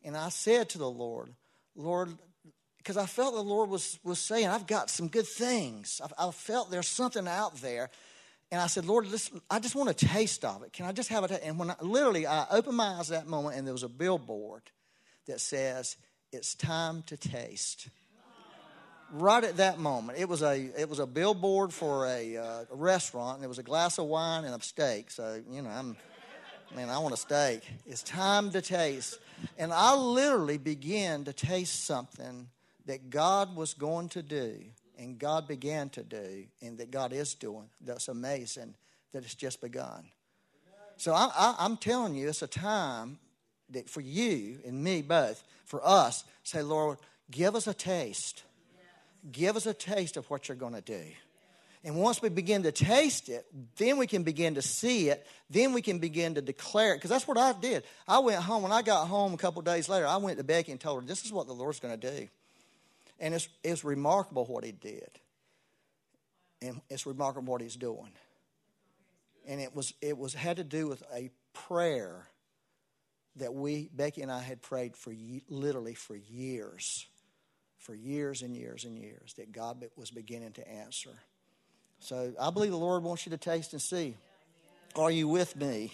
and 0.03 0.15
I 0.15 0.29
said 0.29 0.69
to 0.69 0.77
the 0.77 0.89
Lord, 0.89 1.33
Lord, 1.75 2.09
because 2.87 2.95
I 2.95 3.05
felt 3.05 3.35
the 3.35 3.41
Lord 3.41 3.69
was 3.69 3.99
was 4.05 4.17
saying, 4.17 4.47
I've 4.47 4.65
got 4.65 4.89
some 4.89 5.09
good 5.09 5.27
things. 5.27 5.99
I, 6.01 6.29
I 6.29 6.31
felt 6.31 6.71
there's 6.71 6.87
something 6.87 7.27
out 7.27 7.57
there. 7.57 7.89
And 8.49 8.61
I 8.61 8.67
said, 8.67 8.85
Lord, 8.85 9.07
listen, 9.07 9.41
I 9.49 9.59
just 9.59 9.75
want 9.75 9.89
a 9.89 9.93
taste 9.93 10.45
of 10.45 10.63
it. 10.63 10.71
Can 10.71 10.85
I 10.85 10.93
just 10.93 11.09
have 11.09 11.25
it? 11.25 11.41
And 11.43 11.59
when 11.59 11.69
I, 11.69 11.75
literally, 11.81 12.25
I 12.25 12.45
opened 12.49 12.77
my 12.77 12.85
eyes 12.85 13.09
that 13.09 13.27
moment, 13.27 13.57
and 13.57 13.67
there 13.67 13.73
was 13.73 13.83
a 13.83 13.89
billboard 13.89 14.61
that 15.25 15.41
says, 15.41 15.97
"It's 16.31 16.55
time 16.55 17.03
to 17.07 17.17
taste." 17.17 17.89
right 19.11 19.43
at 19.43 19.57
that 19.57 19.79
moment. 19.79 20.17
It 20.17 20.29
was 20.29 20.41
a 20.41 20.55
it 20.77 20.87
was 20.87 20.99
a 20.99 21.05
billboard 21.05 21.73
for 21.73 22.07
a, 22.07 22.37
uh, 22.37 22.65
restaurant, 22.71 23.35
and 23.35 23.43
it 23.43 23.49
was 23.49 23.59
a 23.59 23.63
glass 23.63 23.97
of 23.99 24.05
wine 24.05 24.45
and 24.45 24.55
a 24.55 24.63
steak. 24.63 25.11
So 25.11 25.41
you 25.51 25.61
know, 25.61 25.69
I'm 25.69 25.97
man, 26.73 26.89
I 26.89 26.99
want 26.99 27.13
a 27.13 27.17
steak. 27.17 27.63
It's 27.85 28.03
time 28.03 28.49
to 28.51 28.61
taste, 28.61 29.19
and 29.57 29.73
I 29.73 29.93
literally 29.93 30.57
began 30.57 31.25
to 31.25 31.33
taste 31.33 31.83
something 31.83 32.47
that 32.87 33.09
God 33.09 33.55
was 33.55 33.73
going 33.73 34.09
to 34.09 34.21
do, 34.21 34.59
and 34.97 35.19
God 35.19 35.47
began 35.47 35.89
to 35.89 36.03
do, 36.03 36.45
and 36.61 36.77
that 36.79 36.91
God 36.91 37.13
is 37.13 37.35
doing. 37.35 37.69
That's 37.81 38.07
amazing. 38.07 38.73
That 39.13 39.23
it's 39.23 39.35
just 39.35 39.61
begun. 39.61 40.05
So 40.97 41.13
I, 41.13 41.55
I'm 41.59 41.77
telling 41.77 42.15
you, 42.15 42.27
it's 42.27 42.41
a 42.41 42.47
time 42.47 43.19
that 43.69 43.89
for 43.89 44.01
you 44.01 44.59
and 44.65 44.83
me 44.83 45.01
both, 45.01 45.43
for 45.65 45.85
us, 45.85 46.23
say, 46.43 46.63
Lord, 46.63 46.97
give 47.29 47.55
us 47.55 47.67
a 47.67 47.73
taste 47.73 48.43
give 49.31 49.55
us 49.55 49.65
a 49.65 49.73
taste 49.73 50.17
of 50.17 50.29
what 50.29 50.47
you're 50.47 50.57
going 50.57 50.73
to 50.73 50.81
do. 50.81 51.01
And 51.83 51.95
once 51.95 52.21
we 52.21 52.29
begin 52.29 52.63
to 52.63 52.71
taste 52.71 53.29
it, 53.29 53.45
then 53.77 53.97
we 53.97 54.07
can 54.07 54.23
begin 54.23 54.55
to 54.55 54.61
see 54.61 55.09
it. 55.09 55.25
Then 55.49 55.73
we 55.73 55.81
can 55.81 55.99
begin 55.99 56.35
to 56.35 56.41
declare 56.41 56.93
it. 56.93 56.97
Because 56.97 57.11
that's 57.11 57.27
what 57.27 57.37
I 57.37 57.53
did. 57.53 57.83
I 58.07 58.19
went 58.19 58.41
home. 58.41 58.63
When 58.63 58.71
I 58.71 58.81
got 58.81 59.07
home 59.07 59.33
a 59.33 59.37
couple 59.37 59.61
days 59.61 59.87
later, 59.87 60.05
I 60.05 60.17
went 60.17 60.37
to 60.37 60.43
Becky 60.43 60.71
and 60.71 60.81
told 60.81 61.01
her, 61.01 61.07
This 61.07 61.23
is 61.23 61.31
what 61.31 61.47
the 61.47 61.53
Lord's 61.53 61.79
going 61.79 61.97
to 61.97 62.11
do. 62.11 62.27
And 63.19 63.33
it's, 63.33 63.47
it's 63.63 63.83
remarkable 63.83 64.45
what 64.45 64.63
He 64.63 64.71
did. 64.71 65.09
And 66.61 66.81
it's 66.89 67.05
remarkable 67.05 67.53
what 67.53 67.61
He's 67.61 67.75
doing. 67.75 68.11
And 69.47 69.61
it 69.61 69.73
was 69.73 69.93
it 70.01 70.17
was 70.17 70.33
had 70.33 70.57
to 70.57 70.63
do 70.63 70.87
with 70.87 71.01
a 71.13 71.29
prayer 71.53 72.27
that 73.37 73.53
we 73.53 73.89
Becky 73.93 74.21
and 74.21 74.31
I 74.31 74.41
had 74.41 74.61
prayed 74.61 74.97
for 74.97 75.13
literally 75.47 75.93
for 75.93 76.15
years 76.15 77.07
for 77.77 77.95
years 77.95 78.41
and 78.41 78.55
years 78.55 78.83
and 78.83 78.97
years 78.97 79.35
that 79.37 79.53
God 79.53 79.85
was 79.95 80.11
beginning 80.11 80.51
to 80.53 80.67
answer. 80.67 81.11
So 81.99 82.33
I 82.39 82.49
believe 82.49 82.71
the 82.71 82.77
Lord 82.77 83.03
wants 83.03 83.25
you 83.25 83.29
to 83.29 83.37
taste 83.37 83.71
and 83.71 83.81
see. 83.81 84.15
Are 84.95 85.11
you 85.11 85.27
with 85.27 85.55
me? 85.55 85.93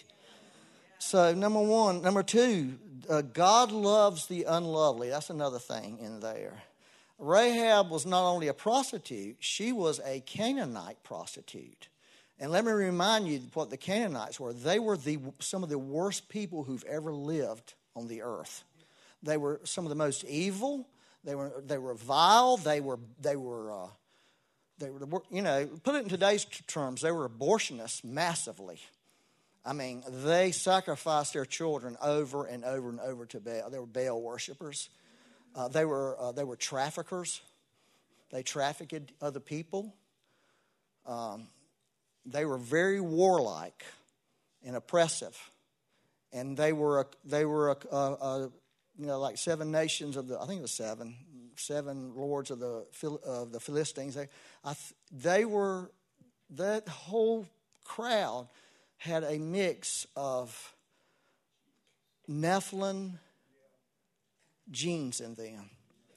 So, 0.98 1.34
number 1.34 1.62
one. 1.62 2.02
Number 2.02 2.24
two, 2.24 2.80
uh, 3.10 3.22
God 3.22 3.72
loves 3.72 4.28
the 4.28 4.46
unlovely. 4.46 5.10
That's 5.10 5.30
another 5.30 5.60
thing 5.60 6.00
in 6.00 6.22
there. 6.22 6.64
Rahab 7.24 7.90
was 7.90 8.06
not 8.06 8.24
only 8.24 8.48
a 8.48 8.54
prostitute, 8.54 9.38
she 9.40 9.72
was 9.72 10.00
a 10.06 10.20
Canaanite 10.22 11.02
prostitute. 11.04 11.88
And 12.40 12.52
let 12.52 12.66
me 12.66 12.72
remind 12.72 13.28
you 13.28 13.42
what 13.54 13.70
the 13.70 13.78
Canaanites 13.78 14.40
were. 14.40 14.54
They 14.54 14.80
were 14.80 14.98
the, 14.98 15.20
some 15.40 15.64
of 15.64 15.70
the 15.70 15.80
worst 15.80 16.28
people 16.30 16.64
who've 16.64 16.84
ever 16.84 17.14
lived 17.14 17.76
on 17.96 18.08
the 18.08 18.24
earth. 18.24 18.64
They 19.22 19.38
were 19.38 19.62
some 19.64 19.86
of 19.86 19.90
the 19.90 19.96
most 19.96 20.26
evil, 20.26 20.88
they 21.24 21.36
were, 21.36 21.64
they 21.66 21.78
were 21.78 21.94
vile. 21.94 22.58
They 22.58 22.82
were, 22.82 23.00
they 23.22 23.36
were, 23.36 23.72
uh, 23.72 23.88
they 24.78 24.90
were, 24.90 25.22
you 25.32 25.42
know, 25.42 25.68
put 25.84 25.96
it 25.96 26.04
in 26.04 26.10
today's 26.10 26.46
terms, 26.68 27.02
they 27.02 27.12
were 27.12 27.30
abortionists 27.30 28.04
massively. 28.04 28.80
I 29.66 29.72
mean, 29.72 30.04
they 30.10 30.52
sacrificed 30.52 31.32
their 31.32 31.46
children 31.46 31.96
over 32.02 32.46
and 32.46 32.66
over 32.66 32.90
and 32.90 33.00
over 33.00 33.26
to 33.28 33.40
Baal. 33.40 33.70
They 33.70 33.80
were 33.80 33.86
Baal 33.86 34.22
worshippers. 34.22 34.90
Uh, 35.56 35.68
they, 35.68 35.86
were, 35.86 36.18
uh, 36.20 36.32
they 36.32 36.44
were 36.44 36.56
traffickers. 36.56 37.42
They 38.32 38.44
trafficked 38.44 39.12
other 39.22 39.40
people. 39.40 39.94
Um, 41.06 41.48
they 42.26 42.46
were 42.46 42.58
very 42.58 43.00
warlike 43.00 43.84
and 44.66 44.76
oppressive. 44.76 45.38
And 46.32 46.58
they 46.58 46.74
were, 46.74 47.02
a, 47.02 47.06
they 47.26 47.46
were 47.46 47.72
a, 47.72 47.96
a, 47.96 48.52
you 48.98 49.06
know, 49.06 49.20
like 49.20 49.38
seven 49.38 49.72
nations 49.72 50.18
of 50.18 50.28
the, 50.28 50.40
I 50.40 50.46
think 50.48 50.60
it 50.60 50.64
was 50.64 50.72
seven, 50.72 51.16
seven 51.56 52.16
lords 52.16 52.50
of 52.50 52.60
the, 52.60 52.86
of 53.26 53.52
the 53.52 53.60
Philistines. 53.60 54.16
They, 54.16 54.28
I, 54.64 54.76
they 55.12 55.46
were, 55.46 55.92
that 56.52 56.88
whole 56.88 57.48
crowd 57.84 58.48
had 58.98 59.24
a 59.24 59.38
mix 59.38 60.08
of 60.16 60.74
Nephilim 62.30 63.20
genes 64.74 65.22
in 65.22 65.36
them. 65.36 65.70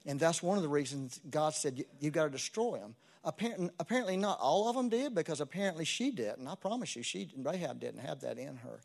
And 0.04 0.18
that's 0.18 0.42
one 0.42 0.56
of 0.56 0.62
the 0.62 0.68
reasons 0.68 1.20
God 1.30 1.54
said, 1.54 1.84
You've 2.00 2.12
got 2.12 2.24
to 2.24 2.30
destroy 2.30 2.78
them. 2.78 2.96
Apparently, 3.24 3.70
apparently, 3.78 4.16
not 4.16 4.38
all 4.40 4.68
of 4.68 4.76
them 4.76 4.88
did, 4.88 5.14
because 5.14 5.40
apparently 5.40 5.84
she 5.84 6.10
did. 6.10 6.38
And 6.38 6.48
I 6.48 6.54
promise 6.54 6.96
you, 6.96 7.02
she, 7.02 7.30
Rahab 7.36 7.80
didn't 7.80 8.00
have 8.00 8.20
that 8.20 8.38
in 8.38 8.56
her 8.56 8.80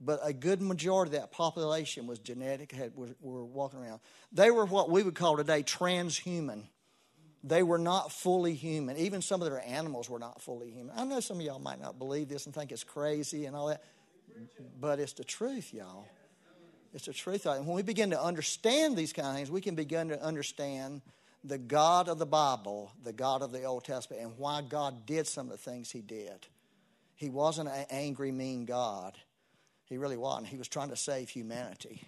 but 0.00 0.20
a 0.22 0.32
good 0.32 0.60
majority 0.60 1.16
of 1.16 1.22
that 1.22 1.32
population 1.32 2.06
was 2.06 2.18
genetic, 2.18 2.72
had, 2.72 2.94
were, 2.94 3.14
were 3.20 3.44
walking 3.44 3.80
around. 3.80 4.00
They 4.32 4.50
were 4.50 4.66
what 4.66 4.90
we 4.90 5.02
would 5.02 5.14
call 5.14 5.36
today 5.36 5.62
transhuman. 5.62 6.64
They 7.42 7.62
were 7.62 7.78
not 7.78 8.10
fully 8.10 8.54
human. 8.54 8.96
Even 8.96 9.22
some 9.22 9.42
of 9.42 9.50
their 9.50 9.62
animals 9.66 10.08
were 10.08 10.18
not 10.18 10.40
fully 10.40 10.70
human. 10.70 10.94
I 10.96 11.04
know 11.04 11.20
some 11.20 11.38
of 11.38 11.42
y'all 11.42 11.58
might 11.58 11.80
not 11.80 11.98
believe 11.98 12.28
this 12.28 12.46
and 12.46 12.54
think 12.54 12.72
it's 12.72 12.84
crazy 12.84 13.46
and 13.46 13.54
all 13.54 13.68
that, 13.68 13.82
but 14.80 14.98
it's 14.98 15.12
the 15.12 15.24
truth, 15.24 15.72
y'all. 15.72 16.06
It's 16.94 17.08
a 17.08 17.12
truth. 17.12 17.44
And 17.44 17.66
when 17.66 17.74
we 17.74 17.82
begin 17.82 18.10
to 18.10 18.22
understand 18.22 18.96
these 18.96 19.12
kind 19.12 19.28
of 19.28 19.34
things, 19.34 19.50
we 19.50 19.60
can 19.60 19.74
begin 19.74 20.08
to 20.08 20.22
understand 20.22 21.02
the 21.42 21.58
God 21.58 22.08
of 22.08 22.18
the 22.18 22.26
Bible, 22.26 22.92
the 23.02 23.12
God 23.12 23.42
of 23.42 23.50
the 23.50 23.64
Old 23.64 23.84
Testament, 23.84 24.22
and 24.22 24.38
why 24.38 24.62
God 24.62 25.04
did 25.04 25.26
some 25.26 25.46
of 25.46 25.52
the 25.52 25.58
things 25.58 25.90
He 25.90 26.00
did. 26.00 26.46
He 27.16 27.28
wasn't 27.28 27.68
an 27.68 27.86
angry, 27.90 28.30
mean 28.30 28.64
God. 28.64 29.18
He 29.86 29.98
really 29.98 30.16
wasn't. 30.16 30.46
He 30.46 30.56
was 30.56 30.68
trying 30.68 30.90
to 30.90 30.96
save 30.96 31.28
humanity. 31.28 32.06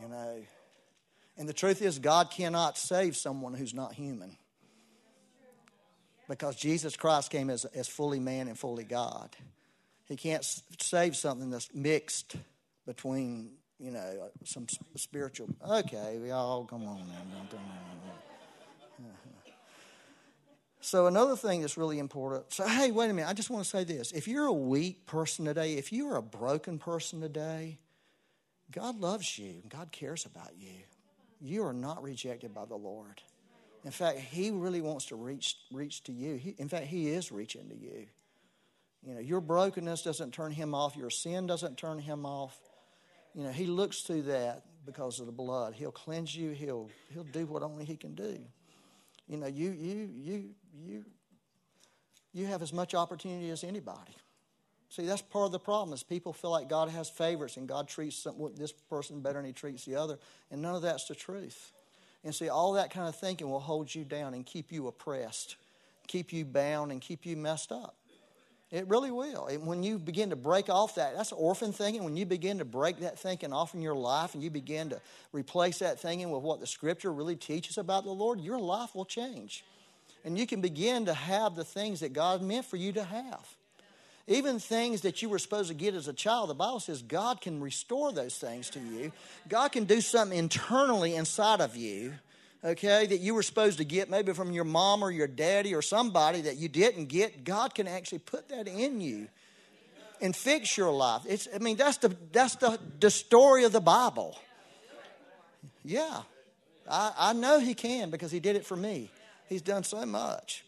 You 0.00 0.08
know. 0.08 0.42
And 1.36 1.48
the 1.48 1.52
truth 1.52 1.82
is, 1.82 1.98
God 1.98 2.30
cannot 2.30 2.78
save 2.78 3.16
someone 3.16 3.54
who's 3.54 3.74
not 3.74 3.92
human. 3.92 4.36
Because 6.28 6.56
Jesus 6.56 6.96
Christ 6.96 7.30
came 7.30 7.50
as, 7.50 7.64
as 7.64 7.88
fully 7.88 8.20
man 8.20 8.48
and 8.48 8.58
fully 8.58 8.84
God. 8.84 9.36
He 10.06 10.16
can't 10.16 10.44
save 10.80 11.16
something 11.16 11.50
that's 11.50 11.74
mixed 11.74 12.36
between, 12.86 13.52
you 13.78 13.90
know, 13.90 14.30
some 14.44 14.66
spiritual. 14.96 15.48
Okay, 15.66 16.18
we 16.22 16.30
all 16.30 16.64
come 16.64 16.86
on 16.86 16.98
now. 17.08 17.58
So, 20.84 21.06
another 21.06 21.36
thing 21.36 21.60
that's 21.60 21.76
really 21.76 22.00
important. 22.00 22.52
So, 22.52 22.66
hey, 22.66 22.90
wait 22.90 23.08
a 23.08 23.12
minute. 23.14 23.30
I 23.30 23.34
just 23.34 23.50
want 23.50 23.62
to 23.62 23.70
say 23.70 23.84
this. 23.84 24.10
If 24.10 24.26
you're 24.26 24.46
a 24.46 24.52
weak 24.52 25.06
person 25.06 25.44
today, 25.44 25.74
if 25.74 25.92
you're 25.92 26.16
a 26.16 26.22
broken 26.22 26.76
person 26.76 27.20
today, 27.20 27.78
God 28.72 28.98
loves 28.98 29.38
you. 29.38 29.62
God 29.68 29.92
cares 29.92 30.26
about 30.26 30.50
you. 30.58 30.74
You 31.40 31.64
are 31.64 31.72
not 31.72 32.02
rejected 32.02 32.52
by 32.52 32.64
the 32.64 32.74
Lord. 32.74 33.22
In 33.84 33.92
fact, 33.92 34.18
He 34.18 34.50
really 34.50 34.80
wants 34.80 35.06
to 35.06 35.14
reach, 35.14 35.56
reach 35.70 36.02
to 36.04 36.12
you. 36.12 36.34
He, 36.34 36.56
in 36.58 36.68
fact, 36.68 36.86
He 36.86 37.10
is 37.10 37.30
reaching 37.30 37.68
to 37.68 37.76
you. 37.76 38.06
You 39.04 39.14
know, 39.14 39.20
your 39.20 39.40
brokenness 39.40 40.02
doesn't 40.02 40.32
turn 40.32 40.50
Him 40.50 40.74
off, 40.74 40.96
your 40.96 41.10
sin 41.10 41.46
doesn't 41.46 41.76
turn 41.76 42.00
Him 42.00 42.26
off. 42.26 42.58
You 43.34 43.44
know, 43.44 43.52
He 43.52 43.66
looks 43.66 44.02
through 44.02 44.22
that 44.22 44.64
because 44.84 45.20
of 45.20 45.26
the 45.26 45.32
blood. 45.32 45.74
He'll 45.74 45.92
cleanse 45.92 46.34
you, 46.34 46.50
He'll, 46.50 46.88
he'll 47.12 47.24
do 47.24 47.46
what 47.46 47.62
only 47.62 47.84
He 47.84 47.96
can 47.96 48.14
do. 48.14 48.38
You 49.28 49.36
know, 49.38 49.46
you, 49.46 49.70
you, 49.70 50.10
you, 50.14 50.44
you, 50.86 51.04
you 52.32 52.46
have 52.46 52.62
as 52.62 52.72
much 52.72 52.94
opportunity 52.94 53.50
as 53.50 53.64
anybody. 53.64 54.16
See, 54.92 55.06
that's 55.06 55.22
part 55.22 55.46
of 55.46 55.52
the 55.52 55.58
problem 55.58 55.94
is 55.94 56.02
people 56.02 56.34
feel 56.34 56.50
like 56.50 56.68
God 56.68 56.90
has 56.90 57.08
favorites 57.08 57.56
and 57.56 57.66
God 57.66 57.88
treats 57.88 58.16
some, 58.16 58.36
this 58.56 58.72
person 58.72 59.20
better 59.20 59.38
than 59.38 59.46
he 59.46 59.52
treats 59.52 59.86
the 59.86 59.96
other. 59.96 60.18
And 60.50 60.60
none 60.60 60.74
of 60.74 60.82
that's 60.82 61.06
the 61.06 61.14
truth. 61.14 61.72
And 62.24 62.34
see, 62.34 62.50
all 62.50 62.74
that 62.74 62.90
kind 62.90 63.08
of 63.08 63.16
thinking 63.16 63.48
will 63.48 63.60
hold 63.60 63.94
you 63.94 64.04
down 64.04 64.34
and 64.34 64.44
keep 64.44 64.70
you 64.70 64.88
oppressed, 64.88 65.56
keep 66.08 66.30
you 66.30 66.44
bound, 66.44 66.92
and 66.92 67.00
keep 67.00 67.24
you 67.24 67.38
messed 67.38 67.72
up. 67.72 67.96
It 68.72 68.88
really 68.88 69.10
will. 69.10 69.48
And 69.48 69.66
when 69.66 69.82
you 69.82 69.98
begin 69.98 70.30
to 70.30 70.36
break 70.36 70.70
off 70.70 70.94
that, 70.94 71.14
that's 71.14 71.30
orphan 71.30 71.74
thinking. 71.74 72.04
When 72.04 72.16
you 72.16 72.24
begin 72.24 72.56
to 72.58 72.64
break 72.64 73.00
that 73.00 73.18
thinking 73.18 73.52
off 73.52 73.74
in 73.74 73.82
your 73.82 73.94
life 73.94 74.32
and 74.32 74.42
you 74.42 74.48
begin 74.48 74.88
to 74.90 75.00
replace 75.30 75.80
that 75.80 76.00
thinking 76.00 76.30
with 76.30 76.42
what 76.42 76.58
the 76.58 76.66
scripture 76.66 77.12
really 77.12 77.36
teaches 77.36 77.76
about 77.76 78.04
the 78.04 78.10
Lord, 78.10 78.40
your 78.40 78.58
life 78.58 78.94
will 78.94 79.04
change. 79.04 79.62
And 80.24 80.38
you 80.38 80.46
can 80.46 80.62
begin 80.62 81.04
to 81.04 81.12
have 81.12 81.54
the 81.54 81.64
things 81.64 82.00
that 82.00 82.14
God 82.14 82.40
meant 82.40 82.64
for 82.64 82.76
you 82.76 82.92
to 82.92 83.04
have. 83.04 83.46
Even 84.26 84.58
things 84.58 85.02
that 85.02 85.20
you 85.20 85.28
were 85.28 85.38
supposed 85.38 85.68
to 85.68 85.74
get 85.74 85.94
as 85.94 86.08
a 86.08 86.12
child, 86.14 86.48
the 86.48 86.54
Bible 86.54 86.80
says 86.80 87.02
God 87.02 87.42
can 87.42 87.60
restore 87.60 88.10
those 88.10 88.38
things 88.38 88.70
to 88.70 88.80
you. 88.80 89.12
God 89.50 89.72
can 89.72 89.84
do 89.84 90.00
something 90.00 90.38
internally 90.38 91.14
inside 91.14 91.60
of 91.60 91.76
you 91.76 92.14
okay, 92.64 93.06
that 93.06 93.20
you 93.20 93.34
were 93.34 93.42
supposed 93.42 93.78
to 93.78 93.84
get 93.84 94.08
maybe 94.10 94.32
from 94.32 94.52
your 94.52 94.64
mom 94.64 95.02
or 95.02 95.10
your 95.10 95.26
daddy 95.26 95.74
or 95.74 95.82
somebody 95.82 96.42
that 96.42 96.56
you 96.56 96.68
didn't 96.68 97.06
get, 97.06 97.44
God 97.44 97.74
can 97.74 97.88
actually 97.88 98.20
put 98.20 98.48
that 98.48 98.68
in 98.68 99.00
you 99.00 99.28
and 100.20 100.34
fix 100.34 100.76
your 100.76 100.92
life. 100.92 101.22
It's, 101.28 101.48
I 101.54 101.58
mean, 101.58 101.76
that's 101.76 101.98
the, 101.98 102.16
that's 102.30 102.56
the, 102.56 102.78
the 103.00 103.10
story 103.10 103.64
of 103.64 103.72
the 103.72 103.80
Bible. 103.80 104.38
Yeah. 105.84 106.22
I, 106.88 107.12
I 107.18 107.32
know 107.32 107.58
He 107.58 107.74
can 107.74 108.10
because 108.10 108.30
He 108.30 108.40
did 108.40 108.56
it 108.56 108.64
for 108.64 108.76
me. 108.76 109.10
He's 109.48 109.62
done 109.62 109.82
so 109.84 110.06
much. 110.06 110.64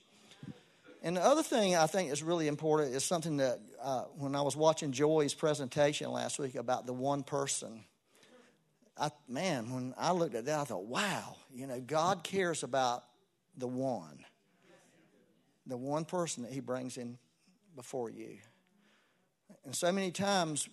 And 1.02 1.18
the 1.18 1.24
other 1.24 1.42
thing 1.42 1.76
I 1.76 1.86
think 1.86 2.10
is 2.10 2.22
really 2.22 2.48
important 2.48 2.94
is 2.94 3.04
something 3.04 3.36
that 3.36 3.60
uh, 3.82 4.04
when 4.16 4.34
I 4.34 4.40
was 4.40 4.56
watching 4.56 4.90
Joy's 4.90 5.34
presentation 5.34 6.10
last 6.10 6.38
week 6.38 6.54
about 6.54 6.86
the 6.86 6.94
one 6.94 7.22
person, 7.22 7.84
I, 8.96 9.10
man, 9.28 9.72
when 9.72 9.94
I 9.98 10.12
looked 10.12 10.34
at 10.34 10.44
that, 10.46 10.60
I 10.60 10.64
thought, 10.64 10.84
wow, 10.84 11.36
you 11.52 11.66
know, 11.66 11.80
God 11.80 12.22
cares 12.22 12.62
about 12.62 13.04
the 13.56 13.66
one, 13.66 14.24
the 15.66 15.76
one 15.76 16.04
person 16.04 16.44
that 16.44 16.52
He 16.52 16.60
brings 16.60 16.96
in 16.96 17.18
before 17.74 18.10
you. 18.10 18.38
And 19.64 19.74
so 19.74 19.90
many 19.90 20.10
times, 20.10 20.68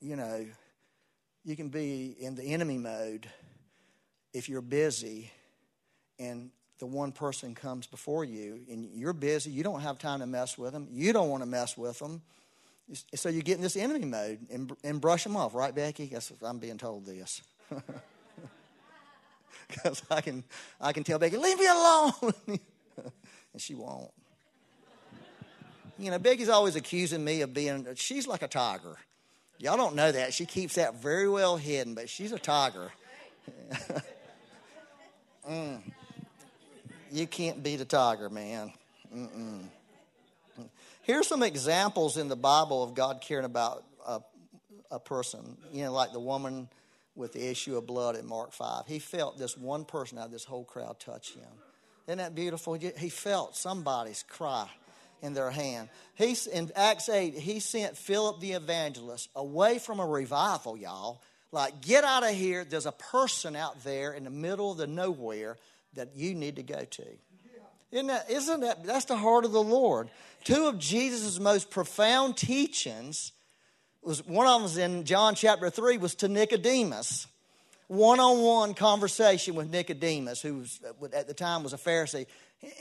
you 0.00 0.16
know, 0.16 0.46
you 1.44 1.56
can 1.56 1.68
be 1.68 2.14
in 2.18 2.34
the 2.34 2.42
enemy 2.42 2.76
mode 2.76 3.28
if 4.34 4.48
you're 4.48 4.60
busy 4.60 5.30
and 6.18 6.50
the 6.78 6.86
one 6.86 7.12
person 7.12 7.54
comes 7.54 7.86
before 7.86 8.24
you 8.24 8.60
and 8.70 8.84
you're 8.92 9.12
busy, 9.12 9.50
you 9.50 9.62
don't 9.62 9.80
have 9.80 9.98
time 9.98 10.20
to 10.20 10.26
mess 10.26 10.58
with 10.58 10.72
them, 10.72 10.86
you 10.90 11.12
don't 11.12 11.30
want 11.30 11.42
to 11.42 11.48
mess 11.48 11.76
with 11.76 11.98
them 11.98 12.22
so 13.14 13.28
you 13.28 13.42
get 13.42 13.56
in 13.56 13.62
this 13.62 13.76
enemy 13.76 14.04
mode 14.06 14.46
and, 14.50 14.72
and 14.82 15.00
brush 15.00 15.24
them 15.24 15.36
off, 15.36 15.54
right, 15.54 15.74
Becky? 15.74 16.06
Guess 16.06 16.32
I'm 16.42 16.58
being 16.58 16.78
told 16.78 17.06
this. 17.06 17.42
Because 19.68 20.02
I 20.10 20.22
can, 20.22 20.44
I 20.80 20.92
can 20.92 21.04
tell 21.04 21.18
Becky, 21.18 21.36
leave 21.36 21.58
me 21.58 21.66
alone. 21.66 22.12
and 22.46 22.60
she 23.58 23.74
won't. 23.74 24.10
You 25.98 26.10
know, 26.10 26.18
Becky's 26.18 26.48
always 26.48 26.76
accusing 26.76 27.22
me 27.24 27.42
of 27.42 27.52
being, 27.52 27.86
she's 27.96 28.26
like 28.26 28.42
a 28.42 28.48
tiger. 28.48 28.96
Y'all 29.58 29.76
don't 29.76 29.96
know 29.96 30.10
that. 30.10 30.32
She 30.32 30.46
keeps 30.46 30.76
that 30.76 31.02
very 31.02 31.28
well 31.28 31.56
hidden, 31.56 31.94
but 31.94 32.08
she's 32.08 32.32
a 32.32 32.38
tiger. 32.38 32.92
mm. 35.50 35.80
You 37.10 37.26
can't 37.26 37.62
beat 37.62 37.80
a 37.80 37.84
tiger, 37.84 38.30
man. 38.30 38.72
Mm-mm. 39.14 39.64
Here's 41.08 41.26
some 41.26 41.42
examples 41.42 42.18
in 42.18 42.28
the 42.28 42.36
Bible 42.36 42.82
of 42.82 42.92
God 42.92 43.22
caring 43.22 43.46
about 43.46 43.82
a, 44.06 44.20
a 44.90 45.00
person. 45.00 45.56
You 45.72 45.84
know, 45.84 45.92
like 45.94 46.12
the 46.12 46.20
woman 46.20 46.68
with 47.14 47.32
the 47.32 47.48
issue 47.48 47.78
of 47.78 47.86
blood 47.86 48.14
in 48.14 48.26
Mark 48.26 48.52
5. 48.52 48.86
He 48.86 48.98
felt 48.98 49.38
this 49.38 49.56
one 49.56 49.86
person 49.86 50.18
out 50.18 50.26
of 50.26 50.32
this 50.32 50.44
whole 50.44 50.64
crowd 50.64 51.00
touch 51.00 51.32
him. 51.32 51.48
Isn't 52.06 52.18
that 52.18 52.34
beautiful? 52.34 52.74
He 52.74 53.08
felt 53.08 53.56
somebody's 53.56 54.22
cry 54.22 54.68
in 55.22 55.32
their 55.32 55.50
hand. 55.50 55.88
He, 56.14 56.36
in 56.52 56.70
Acts 56.76 57.08
8, 57.08 57.32
he 57.32 57.58
sent 57.58 57.96
Philip 57.96 58.40
the 58.40 58.52
evangelist 58.52 59.30
away 59.34 59.78
from 59.78 60.00
a 60.00 60.06
revival, 60.06 60.76
y'all. 60.76 61.22
Like, 61.52 61.80
get 61.80 62.04
out 62.04 62.22
of 62.22 62.34
here. 62.34 62.66
There's 62.66 62.84
a 62.84 62.92
person 62.92 63.56
out 63.56 63.82
there 63.82 64.12
in 64.12 64.24
the 64.24 64.30
middle 64.30 64.72
of 64.72 64.76
the 64.76 64.86
nowhere 64.86 65.56
that 65.94 66.14
you 66.14 66.34
need 66.34 66.56
to 66.56 66.62
go 66.62 66.84
to. 66.84 67.06
Isn't 67.90 68.08
that, 68.08 68.30
isn't 68.30 68.60
that, 68.60 68.84
that's 68.84 69.06
the 69.06 69.16
heart 69.16 69.44
of 69.44 69.52
the 69.52 69.62
Lord. 69.62 70.10
Two 70.44 70.66
of 70.66 70.78
Jesus' 70.78 71.40
most 71.40 71.70
profound 71.70 72.36
teachings 72.36 73.32
was 74.02 74.26
one 74.26 74.46
of 74.46 74.54
them 74.54 74.62
was 74.62 74.76
in 74.76 75.04
John 75.04 75.34
chapter 75.34 75.70
3 75.70 75.96
was 75.98 76.14
to 76.16 76.28
Nicodemus. 76.28 77.26
One 77.86 78.20
on 78.20 78.42
one 78.42 78.74
conversation 78.74 79.54
with 79.54 79.70
Nicodemus, 79.70 80.42
who 80.42 80.58
was, 80.58 80.80
at 81.14 81.26
the 81.26 81.34
time 81.34 81.62
was 81.62 81.72
a 81.72 81.78
Pharisee. 81.78 82.26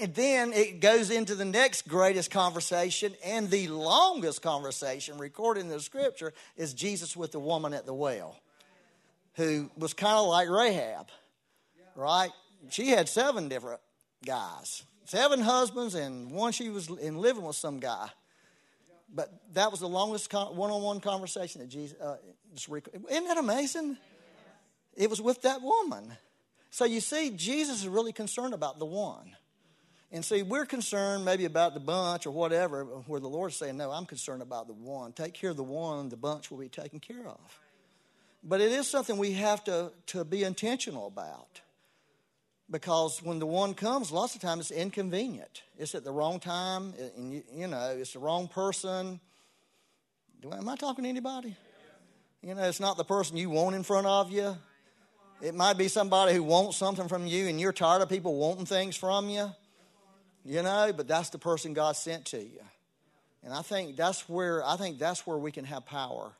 And 0.01 0.13
then 0.13 0.51
it 0.51 0.81
goes 0.81 1.09
into 1.09 1.35
the 1.35 1.45
next 1.45 1.87
greatest 1.87 2.29
conversation 2.29 3.13
and 3.23 3.49
the 3.49 3.69
longest 3.69 4.41
conversation 4.41 5.17
recorded 5.17 5.61
in 5.61 5.69
the 5.69 5.79
scripture 5.79 6.33
is 6.57 6.73
Jesus 6.73 7.15
with 7.15 7.31
the 7.31 7.39
woman 7.39 7.73
at 7.73 7.85
the 7.85 7.93
well, 7.93 8.35
who 9.35 9.69
was 9.77 9.93
kind 9.93 10.17
of 10.17 10.27
like 10.27 10.49
Rahab, 10.49 11.07
right? 11.95 12.31
She 12.69 12.89
had 12.89 13.07
seven 13.07 13.47
different 13.47 13.79
guys 14.25 14.83
seven 15.07 15.39
husbands, 15.39 15.95
and 15.95 16.31
one 16.31 16.51
she 16.51 16.69
was 16.69 16.89
in 16.89 17.17
living 17.17 17.43
with 17.43 17.55
some 17.55 17.79
guy. 17.79 18.09
But 19.13 19.31
that 19.53 19.71
was 19.71 19.79
the 19.79 19.87
longest 19.87 20.31
one 20.33 20.69
on 20.69 20.81
one 20.81 20.99
conversation 20.99 21.61
that 21.61 21.69
Jesus. 21.69 21.99
Uh, 21.99 22.17
isn't 22.55 23.27
that 23.27 23.37
amazing? 23.37 23.97
It 24.95 25.09
was 25.09 25.21
with 25.21 25.43
that 25.43 25.61
woman. 25.61 26.11
So 26.71 26.85
you 26.85 26.99
see, 26.99 27.29
Jesus 27.29 27.81
is 27.81 27.87
really 27.87 28.11
concerned 28.11 28.53
about 28.53 28.79
the 28.79 28.85
one. 28.85 29.35
And 30.11 30.23
see, 30.23 30.41
we're 30.41 30.65
concerned 30.65 31.25
maybe 31.25 31.45
about 31.45 31.73
the 31.73 31.79
bunch 31.79 32.25
or 32.25 32.31
whatever, 32.31 32.83
where 32.83 33.19
the 33.19 33.27
Lord's 33.27 33.55
saying, 33.55 33.77
No, 33.77 33.91
I'm 33.91 34.05
concerned 34.05 34.41
about 34.41 34.67
the 34.67 34.73
one. 34.73 35.13
Take 35.13 35.33
care 35.33 35.51
of 35.51 35.57
the 35.57 35.63
one, 35.63 36.09
the 36.09 36.17
bunch 36.17 36.51
will 36.51 36.57
be 36.57 36.69
taken 36.69 36.99
care 36.99 37.27
of. 37.27 37.59
But 38.43 38.61
it 38.61 38.71
is 38.71 38.87
something 38.87 39.17
we 39.17 39.33
have 39.33 39.63
to, 39.65 39.91
to 40.07 40.23
be 40.23 40.43
intentional 40.43 41.07
about 41.07 41.61
because 42.69 43.21
when 43.23 43.39
the 43.39 43.45
one 43.45 43.73
comes, 43.73 44.11
lots 44.11 44.35
of 44.35 44.41
times 44.41 44.71
it's 44.71 44.79
inconvenient. 44.79 45.63
It's 45.77 45.95
at 45.95 46.03
the 46.03 46.11
wrong 46.11 46.39
time, 46.39 46.93
and 47.15 47.33
you, 47.33 47.43
you 47.53 47.67
know, 47.67 47.95
it's 47.97 48.13
the 48.13 48.19
wrong 48.19 48.47
person. 48.47 49.19
Am 50.51 50.69
I 50.69 50.75
talking 50.75 51.03
to 51.03 51.09
anybody? 51.09 51.55
You 52.41 52.55
know, 52.55 52.63
it's 52.63 52.79
not 52.79 52.97
the 52.97 53.03
person 53.03 53.37
you 53.37 53.49
want 53.49 53.75
in 53.75 53.83
front 53.83 54.07
of 54.07 54.31
you. 54.31 54.55
It 55.41 55.53
might 55.53 55.77
be 55.77 55.87
somebody 55.87 56.33
who 56.33 56.43
wants 56.43 56.77
something 56.77 57.07
from 57.07 57.27
you, 57.27 57.47
and 57.47 57.59
you're 57.59 57.73
tired 57.73 58.01
of 58.01 58.09
people 58.09 58.35
wanting 58.35 58.65
things 58.65 58.95
from 58.95 59.29
you. 59.29 59.51
You 60.43 60.63
know, 60.63 60.93
but 60.95 61.07
that's 61.07 61.29
the 61.29 61.37
person 61.37 61.73
God 61.73 61.95
sent 61.95 62.25
to 62.27 62.39
you. 62.39 62.61
And 63.43 63.53
I 63.53 63.61
think 63.61 63.95
that's 63.95 64.27
where 64.27 64.65
I 64.65 64.77
think 64.77 64.97
that's 64.97 65.27
where 65.27 65.37
we 65.37 65.51
can 65.51 65.65
have 65.65 65.85
power 65.85 66.31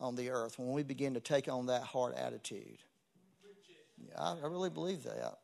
on 0.00 0.16
the 0.16 0.30
earth 0.30 0.58
when 0.58 0.72
we 0.72 0.82
begin 0.82 1.14
to 1.14 1.20
take 1.20 1.48
on 1.48 1.66
that 1.66 1.82
hard 1.82 2.14
attitude. 2.14 2.78
I, 4.18 4.36
I 4.42 4.46
really 4.46 4.70
believe 4.70 5.04
that. 5.04 5.38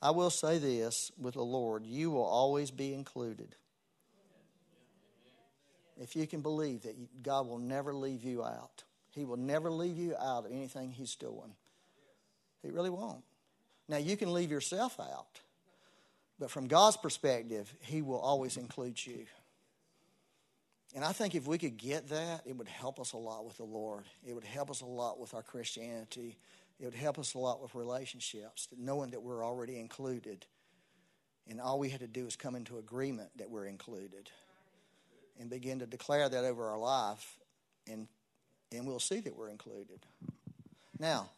I 0.00 0.10
will 0.10 0.30
say 0.30 0.58
this 0.58 1.12
with 1.18 1.34
the 1.34 1.42
Lord 1.42 1.86
you 1.86 2.10
will 2.10 2.24
always 2.24 2.70
be 2.70 2.92
included. 2.92 3.54
If 6.00 6.16
you 6.16 6.26
can 6.26 6.40
believe 6.40 6.82
that 6.82 7.22
God 7.22 7.46
will 7.46 7.58
never 7.58 7.94
leave 7.94 8.24
you 8.24 8.42
out, 8.42 8.82
He 9.10 9.24
will 9.24 9.36
never 9.36 9.70
leave 9.70 9.96
you 9.96 10.16
out 10.16 10.46
of 10.46 10.52
anything 10.52 10.90
He's 10.90 11.14
doing. 11.14 11.54
He 12.62 12.70
really 12.70 12.90
won't. 12.90 13.22
Now, 13.88 13.98
you 13.98 14.16
can 14.16 14.32
leave 14.32 14.50
yourself 14.50 14.98
out, 14.98 15.40
but 16.38 16.50
from 16.50 16.66
God's 16.66 16.96
perspective, 16.96 17.72
He 17.80 18.02
will 18.02 18.20
always 18.20 18.56
include 18.56 19.04
you. 19.04 19.26
And 20.94 21.04
I 21.04 21.12
think 21.12 21.34
if 21.34 21.46
we 21.46 21.58
could 21.58 21.76
get 21.76 22.08
that, 22.10 22.42
it 22.44 22.56
would 22.56 22.68
help 22.68 23.00
us 23.00 23.12
a 23.12 23.16
lot 23.16 23.44
with 23.44 23.56
the 23.56 23.64
Lord. 23.64 24.04
It 24.26 24.34
would 24.34 24.44
help 24.44 24.70
us 24.70 24.82
a 24.82 24.86
lot 24.86 25.18
with 25.18 25.34
our 25.34 25.42
Christianity. 25.42 26.36
It 26.82 26.86
would 26.86 26.94
help 26.94 27.16
us 27.20 27.34
a 27.34 27.38
lot 27.38 27.62
with 27.62 27.76
relationships, 27.76 28.66
knowing 28.76 29.12
that 29.12 29.22
we're 29.22 29.46
already 29.46 29.78
included. 29.78 30.46
And 31.48 31.60
all 31.60 31.78
we 31.78 31.90
had 31.90 32.00
to 32.00 32.08
do 32.08 32.26
is 32.26 32.34
come 32.34 32.56
into 32.56 32.76
agreement 32.78 33.28
that 33.38 33.48
we're 33.48 33.66
included 33.66 34.30
and 35.38 35.48
begin 35.48 35.78
to 35.78 35.86
declare 35.86 36.28
that 36.28 36.44
over 36.44 36.70
our 36.70 36.78
life, 36.78 37.38
and, 37.88 38.08
and 38.72 38.84
we'll 38.84 38.98
see 38.98 39.20
that 39.20 39.36
we're 39.36 39.50
included. 39.50 40.00
Now, 40.98 41.30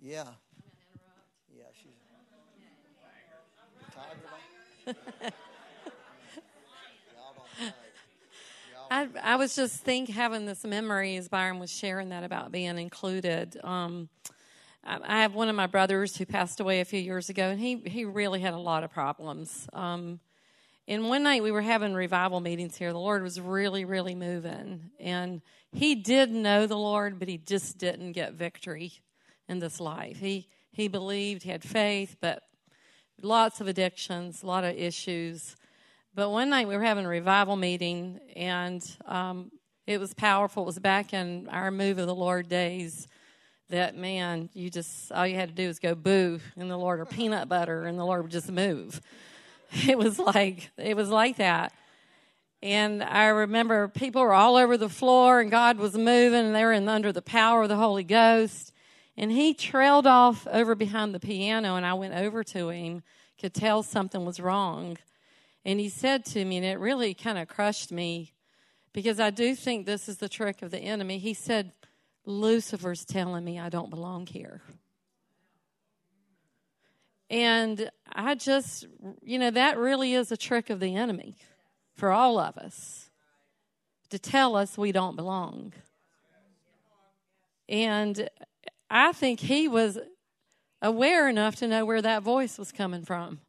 yeah. 0.00 0.24
Yeah, 1.54 1.64
she's. 1.74 1.92
I, 8.90 9.08
I 9.22 9.36
was 9.36 9.54
just 9.54 9.82
think 9.82 10.08
having 10.08 10.46
this 10.46 10.64
memory 10.64 11.16
as 11.16 11.28
Byron 11.28 11.58
was 11.58 11.70
sharing 11.70 12.08
that 12.08 12.24
about 12.24 12.52
being 12.52 12.78
included. 12.78 13.58
Um, 13.62 14.08
I, 14.86 14.98
I 15.02 15.22
have 15.22 15.34
one 15.34 15.48
of 15.48 15.56
my 15.56 15.66
brothers 15.66 16.16
who 16.16 16.24
passed 16.24 16.60
away 16.60 16.80
a 16.80 16.84
few 16.84 17.00
years 17.00 17.28
ago, 17.28 17.48
and 17.50 17.60
he 17.60 17.76
he 17.86 18.04
really 18.04 18.40
had 18.40 18.54
a 18.54 18.58
lot 18.58 18.84
of 18.84 18.90
problems. 18.90 19.68
Um, 19.72 20.20
and 20.88 21.08
one 21.08 21.24
night 21.24 21.42
we 21.42 21.50
were 21.50 21.62
having 21.62 21.94
revival 21.94 22.40
meetings 22.40 22.76
here. 22.76 22.92
The 22.92 22.98
Lord 22.98 23.22
was 23.22 23.40
really, 23.40 23.84
really 23.84 24.14
moving, 24.14 24.90
and 25.00 25.42
he 25.72 25.96
did 25.96 26.30
know 26.30 26.66
the 26.66 26.78
Lord, 26.78 27.18
but 27.18 27.28
he 27.28 27.38
just 27.38 27.78
didn't 27.78 28.12
get 28.12 28.34
victory 28.34 28.92
in 29.48 29.58
this 29.58 29.80
life. 29.80 30.18
He 30.18 30.48
he 30.70 30.88
believed, 30.88 31.42
he 31.42 31.50
had 31.50 31.64
faith, 31.64 32.16
but 32.20 32.42
lots 33.22 33.60
of 33.60 33.66
addictions, 33.66 34.42
a 34.42 34.46
lot 34.46 34.64
of 34.64 34.76
issues. 34.76 35.56
But 36.14 36.30
one 36.30 36.50
night 36.50 36.68
we 36.68 36.76
were 36.76 36.82
having 36.82 37.04
a 37.04 37.08
revival 37.08 37.56
meeting, 37.56 38.20
and 38.34 38.82
um, 39.06 39.50
it 39.86 39.98
was 39.98 40.14
powerful. 40.14 40.62
It 40.62 40.66
was 40.66 40.78
back 40.78 41.12
in 41.12 41.48
our 41.48 41.70
move 41.70 41.98
of 41.98 42.06
the 42.06 42.14
Lord 42.14 42.48
days. 42.48 43.06
That 43.70 43.96
man, 43.96 44.48
you 44.54 44.70
just 44.70 45.10
all 45.10 45.26
you 45.26 45.34
had 45.34 45.48
to 45.48 45.54
do 45.54 45.66
was 45.66 45.78
go 45.78 45.94
boo 45.94 46.40
in 46.56 46.68
the 46.68 46.76
Lord 46.76 47.00
or 47.00 47.04
peanut 47.04 47.48
butter, 47.48 47.84
and 47.84 47.98
the 47.98 48.04
Lord 48.04 48.22
would 48.22 48.32
just 48.32 48.50
move. 48.50 49.00
It 49.88 49.98
was 49.98 50.20
like 50.20 50.70
it 50.78 50.96
was 50.96 51.08
like 51.08 51.38
that. 51.38 51.72
And 52.62 53.02
I 53.02 53.26
remember 53.26 53.88
people 53.88 54.22
were 54.22 54.32
all 54.32 54.56
over 54.56 54.76
the 54.76 54.88
floor, 54.88 55.40
and 55.40 55.50
God 55.50 55.78
was 55.78 55.94
moving, 55.94 56.46
and 56.46 56.54
they 56.54 56.64
were 56.64 56.72
in, 56.72 56.88
under 56.88 57.12
the 57.12 57.20
power 57.20 57.62
of 57.62 57.68
the 57.68 57.76
Holy 57.76 58.04
Ghost. 58.04 58.72
And 59.16 59.32
he 59.32 59.54
trailed 59.54 60.06
off 60.06 60.46
over 60.46 60.74
behind 60.74 61.14
the 61.14 61.20
piano, 61.20 61.74
and 61.76 61.84
I 61.84 61.94
went 61.94 62.14
over 62.14 62.44
to 62.44 62.68
him, 62.68 63.02
could 63.40 63.54
tell 63.54 63.82
something 63.82 64.24
was 64.24 64.40
wrong. 64.40 64.98
And 65.64 65.80
he 65.80 65.88
said 65.88 66.24
to 66.26 66.44
me, 66.44 66.58
and 66.58 66.66
it 66.66 66.78
really 66.78 67.12
kind 67.12 67.38
of 67.38 67.48
crushed 67.48 67.90
me 67.90 68.32
because 68.92 69.20
I 69.20 69.30
do 69.30 69.54
think 69.54 69.84
this 69.84 70.08
is 70.08 70.18
the 70.18 70.28
trick 70.28 70.62
of 70.62 70.70
the 70.70 70.78
enemy. 70.78 71.18
He 71.18 71.34
said, 71.34 71.72
Lucifer's 72.26 73.04
telling 73.04 73.44
me 73.44 73.58
I 73.58 73.68
don't 73.68 73.88
belong 73.88 74.26
here. 74.26 74.60
And 77.30 77.90
I 78.12 78.34
just, 78.34 78.86
you 79.22 79.38
know, 79.38 79.50
that 79.50 79.78
really 79.78 80.14
is 80.14 80.30
a 80.30 80.36
trick 80.36 80.70
of 80.70 80.80
the 80.80 80.94
enemy 80.94 81.36
for 81.94 82.10
all 82.10 82.38
of 82.38 82.56
us 82.58 83.10
to 84.10 84.18
tell 84.18 84.54
us 84.54 84.76
we 84.76 84.92
don't 84.92 85.16
belong. 85.16 85.72
And 87.68 88.28
I 88.88 89.12
think 89.12 89.40
he 89.40 89.66
was 89.66 89.98
aware 90.80 91.28
enough 91.28 91.56
to 91.56 91.68
know 91.68 91.84
where 91.84 92.02
that 92.02 92.22
voice 92.22 92.58
was 92.58 92.70
coming 92.70 93.04
from. 93.04 93.40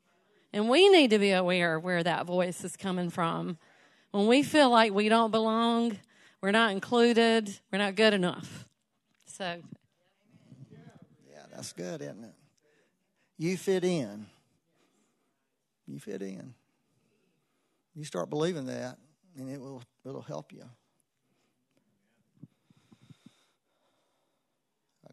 And 0.54 0.70
we 0.70 0.90
need 0.90 1.12
to 1.12 1.20
be 1.20 1.32
aware 1.32 1.80
where 1.80 2.02
that 2.04 2.26
voice 2.26 2.64
is 2.64 2.76
coming 2.76 3.10
from. 3.10 3.58
When 4.12 4.26
we 4.26 4.42
feel 4.42 4.72
like 4.72 4.94
we 4.94 5.10
don't 5.10 5.30
belong, 5.30 5.98
we're 6.48 6.52
not 6.52 6.72
included, 6.72 7.54
we're 7.74 7.78
not 7.78 7.96
good 7.96 8.14
enough. 8.14 8.70
So. 9.26 9.62
Yeah, 10.72 11.42
that's 11.54 11.74
good, 11.74 12.02
isn't 12.02 12.24
it? 12.24 12.34
You 13.38 13.58
fit 13.58 13.84
in. 13.84 14.28
You 15.86 16.00
fit 16.00 16.22
in. 16.22 16.54
You 17.96 18.06
start 18.06 18.30
believing 18.30 18.66
that, 18.68 18.98
and 19.36 19.50
it 19.50 19.60
will 19.60 19.84
it'll 20.06 20.22
help 20.22 20.54
you. 20.54 20.64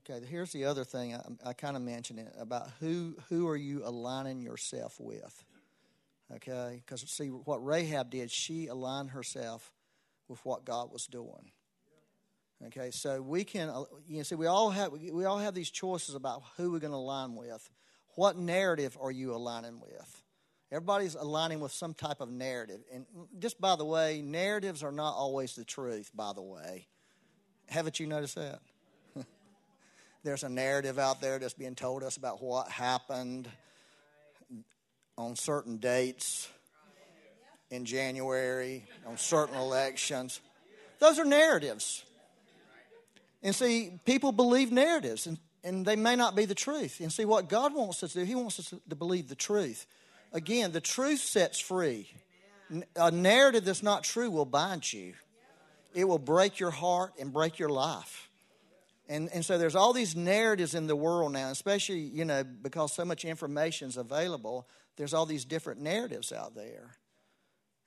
Okay, 0.09 0.25
here's 0.25 0.53
the 0.53 0.67
other 0.67 0.85
thing 0.85 1.17
I, 1.17 1.49
I 1.49 1.53
kind 1.53 1.75
of 1.75 1.83
mentioned 1.83 2.21
it 2.21 2.33
about 2.39 2.69
who 2.79 3.17
who 3.29 3.49
are 3.49 3.57
you 3.57 3.83
aligning 3.85 4.41
yourself 4.41 5.01
with? 5.01 5.45
Okay, 6.33 6.81
because 6.87 7.01
see 7.11 7.27
what 7.27 7.57
Rahab 7.67 8.11
did, 8.11 8.31
she 8.31 8.69
aligned 8.69 9.11
herself 9.11 9.73
with 10.29 10.45
what 10.45 10.65
God 10.65 10.93
was 10.93 11.07
doing. 11.07 11.51
Okay, 12.67 12.91
so 12.91 13.21
we 13.21 13.45
can 13.45 13.69
uh, 13.69 13.85
you 14.09 14.19
know 14.19 14.23
see 14.23 14.35
we 14.35 14.47
all 14.47 14.71
have 14.71 14.93
we 14.93 15.25
all 15.25 15.39
have 15.39 15.55
these 15.55 15.71
choices 15.71 16.15
about 16.15 16.43
who 16.57 16.73
we're 16.73 16.79
going 16.79 16.93
to 16.93 16.97
align 16.97 17.35
with. 17.35 17.69
What 18.15 18.37
narrative 18.37 18.97
are 19.01 19.11
you 19.11 19.35
aligning 19.35 19.81
with? 19.81 20.23
Everybody's 20.71 21.15
aligning 21.15 21.61
with 21.61 21.73
some 21.73 21.95
type 21.95 22.21
of 22.21 22.31
narrative, 22.31 22.81
and 22.93 23.07
just 23.39 23.61
by 23.61 23.77
the 23.77 23.85
way, 23.85 24.23
narratives 24.23 24.83
are 24.83 24.93
not 24.93 25.15
always 25.15 25.55
the 25.57 25.65
truth. 25.65 26.11
By 26.15 26.33
the 26.33 26.43
way, 26.43 26.87
haven't 27.69 28.01
you 28.01 28.07
noticed 28.07 28.37
that? 28.37 28.61
There's 30.25 30.43
a 30.43 30.49
narrative 30.49 30.99
out 30.99 31.21
there 31.21 31.39
that's 31.39 31.55
being 31.55 31.75
told 31.75 32.03
us 32.03 32.17
about 32.17 32.43
what 32.43 32.69
happened 32.69 33.49
on 35.19 35.37
certain 35.37 35.77
dates 35.77 36.49
in 37.75 37.85
January, 37.85 38.85
on 39.07 39.19
certain 39.19 39.57
elections. 39.57 40.41
Those 41.01 41.19
are 41.19 41.25
narratives. 41.25 42.05
And 43.43 43.55
see, 43.55 43.99
people 44.07 44.33
believe 44.33 44.73
narratives, 44.73 45.27
and, 45.27 45.39
and 45.63 45.85
they 45.85 45.97
may 45.97 46.17
not 46.17 46.35
be 46.35 46.47
the 46.47 46.55
truth. 46.55 47.01
And 47.01 47.13
see, 47.13 47.25
what 47.25 47.49
God 47.49 47.75
wants 47.75 48.03
us 48.03 48.13
to 48.13 48.21
do, 48.21 48.25
He 48.25 48.35
wants 48.35 48.59
us 48.59 48.73
to 48.89 48.97
believe 48.97 49.29
the 49.29 49.35
truth. 49.35 49.87
Again, 50.33 50.73
the 50.73 50.81
truth 50.81 51.21
sets 51.21 51.61
free. 51.61 52.09
A 52.97 53.11
narrative 53.11 53.65
that's 53.65 53.83
not 53.83 54.05
true 54.05 54.31
will 54.31 54.47
bind 54.47 54.91
you, 54.93 55.15
it 55.93 56.05
will 56.09 56.19
break 56.19 56.59
your 56.59 56.71
heart 56.71 57.13
and 57.21 57.33
break 57.33 57.59
your 57.59 57.69
life. 57.69 58.31
And, 59.07 59.29
and 59.35 59.45
so 59.45 59.59
there's 59.59 59.77
all 59.77 59.93
these 59.93 60.17
narratives 60.17 60.75
in 60.75 60.87
the 60.87 60.97
world 60.97 61.33
now, 61.33 61.51
especially, 61.51 61.99
you 61.99 62.25
know, 62.25 62.43
because 62.43 62.95
so 62.95 63.05
much 63.05 63.27
information 63.27 63.89
is 63.89 63.99
available, 63.99 64.67
there's 64.97 65.13
all 65.13 65.27
these 65.27 65.45
different 65.45 65.83
narratives 65.83 66.33
out 66.33 66.55
there. 66.55 66.97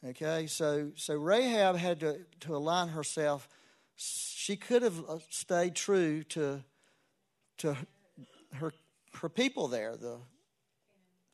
Okay, 0.05 0.47
so, 0.47 0.91
so 0.95 1.15
Rahab 1.15 1.75
had 1.75 1.99
to, 2.01 2.19
to 2.41 2.55
align 2.55 2.89
herself. 2.89 3.49
She 3.95 4.55
could 4.55 4.83
have 4.83 4.99
uh, 5.07 5.17
stayed 5.29 5.75
true 5.75 6.23
to, 6.23 6.63
to 7.59 7.75
her, 8.53 8.73
her 9.15 9.29
people 9.29 9.67
there, 9.67 9.97
the, 9.97 10.19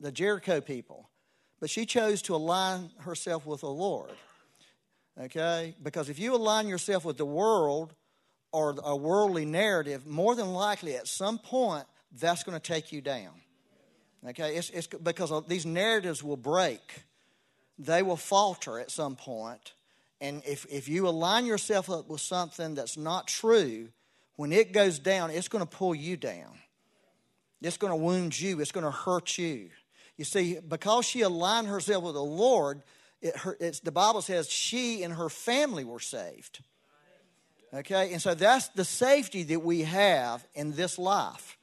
the 0.00 0.10
Jericho 0.10 0.60
people. 0.60 1.10
But 1.60 1.68
she 1.68 1.84
chose 1.84 2.22
to 2.22 2.34
align 2.34 2.90
herself 3.00 3.46
with 3.46 3.60
the 3.60 3.70
Lord. 3.70 4.10
Okay? 5.20 5.74
Because 5.82 6.08
if 6.08 6.18
you 6.18 6.34
align 6.34 6.66
yourself 6.66 7.04
with 7.04 7.18
the 7.18 7.26
world, 7.26 7.94
or 8.54 8.76
a 8.84 8.94
worldly 8.94 9.44
narrative, 9.44 10.06
more 10.06 10.36
than 10.36 10.52
likely 10.52 10.94
at 10.94 11.08
some 11.08 11.38
point 11.38 11.84
that's 12.12 12.44
going 12.44 12.58
to 12.58 12.62
take 12.62 12.92
you 12.92 13.00
down. 13.00 13.32
Okay, 14.28 14.54
it's, 14.54 14.70
it's 14.70 14.86
because 14.86 15.32
these 15.48 15.66
narratives 15.66 16.22
will 16.22 16.36
break, 16.36 16.80
they 17.78 18.02
will 18.02 18.16
falter 18.16 18.78
at 18.78 18.90
some 18.90 19.16
point. 19.16 19.72
And 20.20 20.42
if, 20.46 20.66
if 20.70 20.88
you 20.88 21.08
align 21.08 21.46
yourself 21.46 21.90
up 21.90 22.08
with 22.08 22.20
something 22.20 22.74
that's 22.74 22.96
not 22.96 23.26
true, 23.26 23.88
when 24.36 24.52
it 24.52 24.72
goes 24.72 24.98
down, 24.98 25.30
it's 25.30 25.48
going 25.48 25.64
to 25.64 25.70
pull 25.70 25.94
you 25.94 26.16
down. 26.16 26.58
It's 27.60 27.76
going 27.76 27.92
to 27.92 27.96
wound 27.96 28.38
you, 28.38 28.60
it's 28.60 28.72
going 28.72 28.84
to 28.84 28.90
hurt 28.90 29.38
you. 29.38 29.70
You 30.16 30.24
see, 30.24 30.58
because 30.66 31.06
she 31.06 31.22
aligned 31.22 31.66
herself 31.66 32.04
with 32.04 32.14
the 32.14 32.22
Lord, 32.22 32.82
it, 33.20 33.36
her, 33.38 33.56
the 33.82 33.92
Bible 33.92 34.22
says 34.22 34.48
she 34.48 35.02
and 35.02 35.14
her 35.14 35.28
family 35.28 35.84
were 35.84 36.00
saved. 36.00 36.60
Okay, 37.72 38.12
and 38.12 38.22
so 38.22 38.34
that's 38.34 38.68
the 38.68 38.84
safety 38.84 39.42
that 39.44 39.60
we 39.60 39.80
have 39.82 40.46
in 40.54 40.72
this 40.72 40.96
life. 40.98 41.56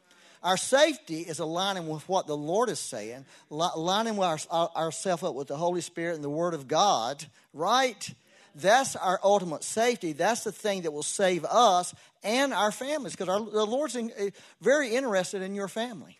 Our 0.43 0.57
safety 0.57 1.19
is 1.19 1.39
aligning 1.39 1.87
with 1.87 2.07
what 2.09 2.25
the 2.25 2.35
Lord 2.35 2.69
is 2.69 2.79
saying, 2.79 3.25
aligning 3.51 4.17
our, 4.19 4.39
our, 4.49 4.69
ourselves 4.75 5.23
up 5.23 5.35
with 5.35 5.47
the 5.47 5.57
Holy 5.57 5.81
Spirit 5.81 6.15
and 6.15 6.23
the 6.23 6.29
Word 6.29 6.55
of 6.55 6.67
God, 6.67 7.23
right? 7.53 8.09
That's 8.55 8.95
our 8.95 9.19
ultimate 9.23 9.63
safety. 9.63 10.13
That's 10.13 10.43
the 10.43 10.51
thing 10.51 10.81
that 10.81 10.91
will 10.91 11.03
save 11.03 11.45
us 11.45 11.93
and 12.23 12.53
our 12.53 12.71
families 12.71 13.15
because 13.15 13.51
the 13.51 13.65
Lord's 13.65 13.95
in, 13.95 14.11
eh, 14.17 14.29
very 14.61 14.95
interested 14.95 15.43
in 15.43 15.53
your 15.53 15.67
family. 15.67 16.17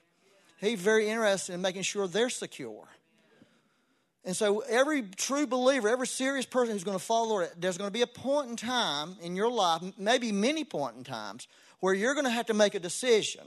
He's 0.59 0.79
very 0.79 1.09
interested 1.09 1.53
in 1.53 1.61
making 1.61 1.81
sure 1.81 2.07
they're 2.07 2.29
secure. 2.29 2.87
And 4.23 4.35
so, 4.35 4.59
every 4.59 5.01
true 5.01 5.47
believer, 5.47 5.89
every 5.89 6.05
serious 6.05 6.45
person 6.45 6.73
who's 6.73 6.83
going 6.83 6.97
to 6.97 7.03
follow 7.03 7.25
the 7.25 7.33
Lord, 7.33 7.49
there's 7.57 7.79
going 7.79 7.87
to 7.87 7.93
be 7.93 8.03
a 8.03 8.07
point 8.07 8.51
in 8.51 8.55
time 8.55 9.15
in 9.23 9.35
your 9.35 9.49
life, 9.49 9.81
maybe 9.97 10.31
many 10.31 10.63
point 10.63 10.95
in 10.95 11.03
times, 11.03 11.47
where 11.79 11.95
you're 11.95 12.13
going 12.13 12.25
to 12.25 12.31
have 12.31 12.45
to 12.45 12.53
make 12.53 12.75
a 12.75 12.79
decision 12.79 13.41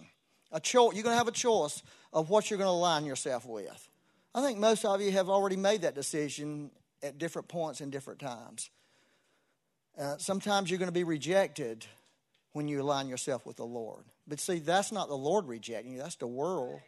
A 0.55 0.61
choice. 0.61 0.95
You're 0.95 1.03
going 1.03 1.13
to 1.13 1.19
have 1.19 1.29
a 1.29 1.33
choice 1.33 1.83
of 2.13 2.31
what 2.31 2.49
you're 2.49 2.59
going 2.59 2.69
to 2.69 2.73
align 2.73 3.05
yourself 3.05 3.45
with. 3.45 3.89
I 4.35 4.41
think 4.41 4.59
most 4.59 4.85
of 4.87 5.03
you 5.03 5.13
have 5.13 5.29
already 5.29 5.57
made 5.57 5.83
that 5.83 5.95
decision 5.95 6.71
at 7.03 7.19
different 7.19 7.49
points 7.49 7.81
and 7.83 7.93
different 7.93 8.21
times. 8.21 8.71
Uh, 9.99 10.17
sometimes 10.17 10.71
you're 10.71 10.79
going 10.79 10.89
to 10.89 10.93
be 10.93 11.05
rejected 11.05 11.85
when 12.53 12.67
you 12.67 12.81
align 12.81 13.09
yourself 13.09 13.45
with 13.45 13.57
the 13.57 13.67
Lord. 13.67 14.05
But 14.27 14.41
see, 14.41 14.59
that's 14.59 14.91
not 14.91 15.09
the 15.09 15.17
Lord 15.17 15.47
rejecting 15.47 15.93
you, 15.93 15.99
that's 15.99 16.17
the 16.17 16.27
world, 16.27 16.81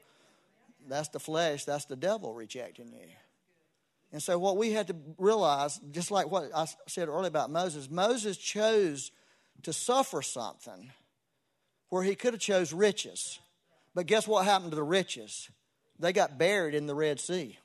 that's 0.89 1.09
the 1.09 1.21
flesh, 1.21 1.65
that's 1.65 1.85
the 1.85 1.97
devil 1.97 2.33
rejecting 2.33 2.93
you. 2.93 3.09
And 4.13 4.23
so, 4.23 4.39
what 4.39 4.57
we 4.57 4.73
had 4.73 4.87
to 4.87 4.97
realize, 5.19 5.79
just 5.91 6.11
like 6.11 6.31
what 6.31 6.51
I 6.55 6.67
said 6.87 7.09
earlier 7.09 7.29
about 7.29 7.51
Moses, 7.51 7.91
Moses 7.91 8.37
chose 8.37 9.11
to 9.65 9.73
suffer 9.73 10.23
something 10.23 10.91
where 11.89 12.03
he 12.03 12.15
could 12.15 12.33
have 12.33 12.41
chose 12.41 12.73
riches. 12.73 13.41
But 13.97 14.05
guess 14.05 14.29
what 14.29 14.45
happened 14.45 14.73
to 14.73 14.77
the 14.77 14.83
riches? 14.83 15.49
They 15.99 16.13
got 16.13 16.37
buried 16.37 16.75
in 16.75 16.87
the 16.87 16.95
Red 16.95 17.19
Sea. 17.19 17.59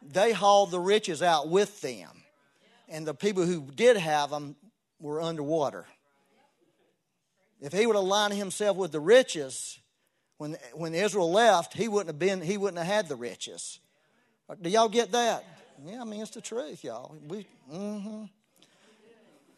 They 0.00 0.32
hauled 0.32 0.70
the 0.70 0.78
riches 0.78 1.22
out 1.22 1.48
with 1.48 1.80
them. 1.80 2.08
And 2.88 3.04
the 3.04 3.14
people 3.14 3.44
who 3.44 3.62
did 3.62 3.96
have 3.96 4.30
them 4.30 4.54
were 5.00 5.20
underwater. 5.20 5.86
If 7.60 7.72
he 7.72 7.84
would 7.84 7.96
have 7.96 8.04
aligned 8.04 8.34
himself 8.34 8.76
with 8.76 8.92
the 8.92 9.00
riches, 9.00 9.80
when, 10.36 10.56
when 10.72 10.94
Israel 10.94 11.32
left, 11.32 11.74
he 11.74 11.88
wouldn't 11.88 12.10
have 12.10 12.20
been, 12.20 12.40
he 12.40 12.56
wouldn't 12.56 12.78
have 12.78 12.86
had 12.86 13.08
the 13.08 13.16
riches. 13.16 13.80
Do 14.62 14.70
y'all 14.70 14.88
get 14.88 15.10
that? 15.10 15.44
Yeah, 15.84 16.00
I 16.00 16.04
mean 16.04 16.22
it's 16.22 16.30
the 16.30 16.40
truth, 16.40 16.84
y'all. 16.84 17.16
We, 17.26 17.44
mm-hmm. 17.70 18.26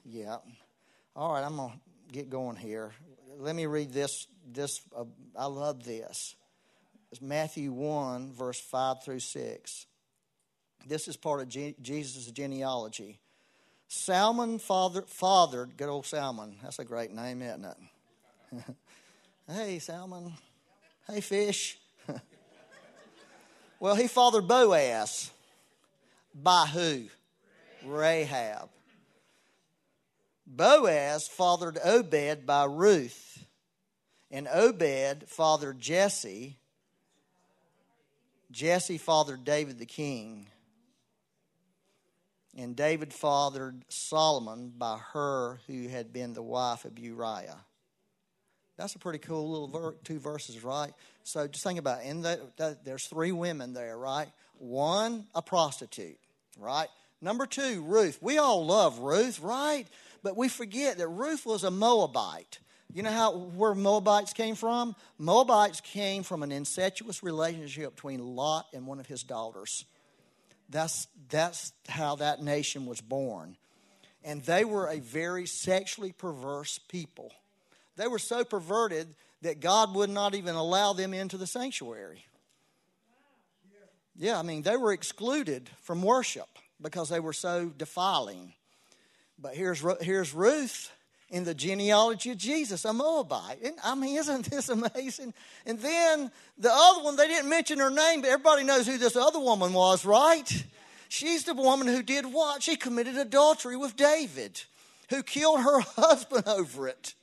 Yeah. 0.07 0.39
All 1.15 1.35
right, 1.35 1.45
I'm 1.45 1.57
gonna 1.57 1.75
get 2.13 2.31
going 2.31 2.57
here. 2.57 2.93
Let 3.39 3.55
me 3.55 3.67
read 3.67 3.93
this. 3.93 4.27
This 4.47 4.81
uh, 4.97 5.05
I 5.37 5.47
love 5.47 5.85
this. 5.85 6.35
It's 7.13 7.21
Matthew 7.21 7.73
one, 7.73 8.33
verse 8.33 8.61
five 8.61 9.03
through 9.03 9.21
six. 9.21 9.87
This 10.87 11.09
is 11.09 11.17
part 11.17 11.41
of 11.41 11.49
G- 11.49 11.77
Jesus' 11.81 12.31
genealogy. 12.31 13.19
Salmon 13.89 14.59
father, 14.59 15.03
fathered, 15.03 15.77
good 15.77 15.89
old 15.89 16.07
Salmon. 16.07 16.57
That's 16.63 16.79
a 16.79 16.85
great 16.85 17.13
name, 17.13 17.43
isn't 17.43 17.65
it? 17.65 18.65
hey, 19.49 19.79
Salmon. 19.81 20.33
Hey, 21.09 21.21
fish. 21.21 21.77
well, 23.81 23.97
he 23.97 24.07
fathered 24.07 24.47
Boaz. 24.47 25.31
By 26.33 26.67
who? 26.67 27.07
Rahab. 27.85 28.69
Boaz 30.51 31.29
fathered 31.29 31.79
Obed 31.85 32.45
by 32.45 32.65
Ruth. 32.65 33.47
And 34.33 34.49
Obed 34.53 35.29
fathered 35.29 35.81
Jesse. 35.81 36.59
Jesse 38.51 38.99
fathered 38.99 39.45
David 39.45 39.79
the 39.79 39.87
king. 39.87 40.49
And 42.57 42.75
David 42.75 43.15
fathered 43.15 43.85
Solomon 43.89 44.73
by 44.77 44.99
her 45.13 45.61
who 45.69 45.89
had 45.89 46.13
been 46.13 46.35
the 46.35 46.43
wife 46.43 46.85
of 46.85 46.99
Uriah. 46.99 47.65
That's 48.77 48.95
a 48.97 48.99
pretty 48.99 49.21
cool 49.21 49.51
little 49.51 49.69
ver- 49.69 49.95
two 50.03 50.19
verses, 50.19 50.65
right? 50.65 50.93
So 51.23 51.47
just 51.47 51.63
think 51.63 51.79
about 51.79 52.01
it. 52.01 52.07
In 52.07 52.23
the, 52.23 52.41
the, 52.57 52.79
there's 52.83 53.07
three 53.07 53.31
women 53.31 53.73
there, 53.73 53.97
right? 53.97 54.29
One, 54.59 55.27
a 55.35 55.43
prostitute, 55.43 56.19
right? 56.59 56.89
Number 57.21 57.47
two, 57.47 57.83
Ruth. 57.83 58.19
We 58.21 58.39
all 58.39 58.65
love 58.65 58.99
Ruth, 58.99 59.41
right? 59.41 59.87
But 60.23 60.37
we 60.37 60.49
forget 60.49 60.99
that 60.99 61.09
Ruth 61.09 61.47
was 61.47 61.65
a 61.65 61.71
Moabite. 61.71 62.59
You 62.93 63.03
know 63.03 63.11
how 63.11 63.37
where 63.37 63.75
Moabites 63.75 64.33
came 64.33 64.55
from? 64.55 64.97
Moabites 65.19 65.81
came 65.81 66.23
from 66.23 66.43
an 66.43 66.51
incestuous 66.51 67.23
relationship 67.23 67.95
between 67.95 68.21
Lot 68.21 68.67
and 68.75 68.87
one 68.87 68.99
of 68.99 69.07
his 69.07 69.23
daughters. 69.23 69.85
That's, 70.69 71.07
that's 71.29 71.73
how 71.89 72.17
that 72.17 72.43
nation 72.43 72.87
was 72.87 73.01
born. 73.01 73.57
And 74.25 74.43
they 74.43 74.65
were 74.65 74.87
a 74.87 74.99
very 74.99 75.47
sexually 75.47 76.13
perverse 76.13 76.79
people. 76.79 77.33
They 77.97 78.07
were 78.07 78.19
so 78.19 78.45
perverted 78.45 79.15
that 79.43 79.61
God 79.61 79.95
would 79.95 80.11
not 80.11 80.35
even 80.35 80.55
allow 80.55 80.93
them 80.93 81.15
into 81.15 81.37
the 81.37 81.47
sanctuary. 81.47 82.25
Yeah, 84.17 84.39
I 84.39 84.43
mean, 84.43 84.63
they 84.63 84.77
were 84.77 84.93
excluded 84.93 85.71
from 85.81 86.03
worship 86.03 86.49
because 86.81 87.09
they 87.09 87.21
were 87.21 87.33
so 87.33 87.67
defiling. 87.69 88.53
But 89.41 89.55
here's, 89.55 89.83
here's 90.01 90.35
Ruth 90.35 90.91
in 91.31 91.45
the 91.45 91.55
genealogy 91.55 92.31
of 92.31 92.39
Jesus, 92.39 92.85
a 92.85 92.93
Moabite. 92.93 93.63
And, 93.63 93.77
I 93.83 93.95
mean, 93.95 94.17
isn't 94.19 94.51
this 94.51 94.69
amazing? 94.69 95.33
And 95.65 95.79
then 95.79 96.31
the 96.59 96.73
other 96.73 97.03
one, 97.03 97.17
they 97.17 97.29
didn't 97.29 97.49
mention 97.49 97.79
her 97.79 97.91
name, 97.91 98.21
but 98.21 98.31
everybody 98.31 98.65
knows 98.65 98.87
who 98.87 98.99
this 98.99 99.17
other 99.17 99.39
woman 99.39 99.73
was, 99.73 100.05
right? 100.05 100.65
She's 101.09 101.45
the 101.45 101.55
woman 101.55 101.87
who 101.87 102.03
did 102.03 102.27
what? 102.27 102.63
She 102.63 102.77
committed 102.77 103.17
adultery 103.17 103.77
with 103.77 103.97
David, 103.97 104.61
who 105.09 105.23
killed 105.23 105.61
her 105.61 105.81
husband 105.97 106.47
over 106.47 106.89
it. 106.89 107.15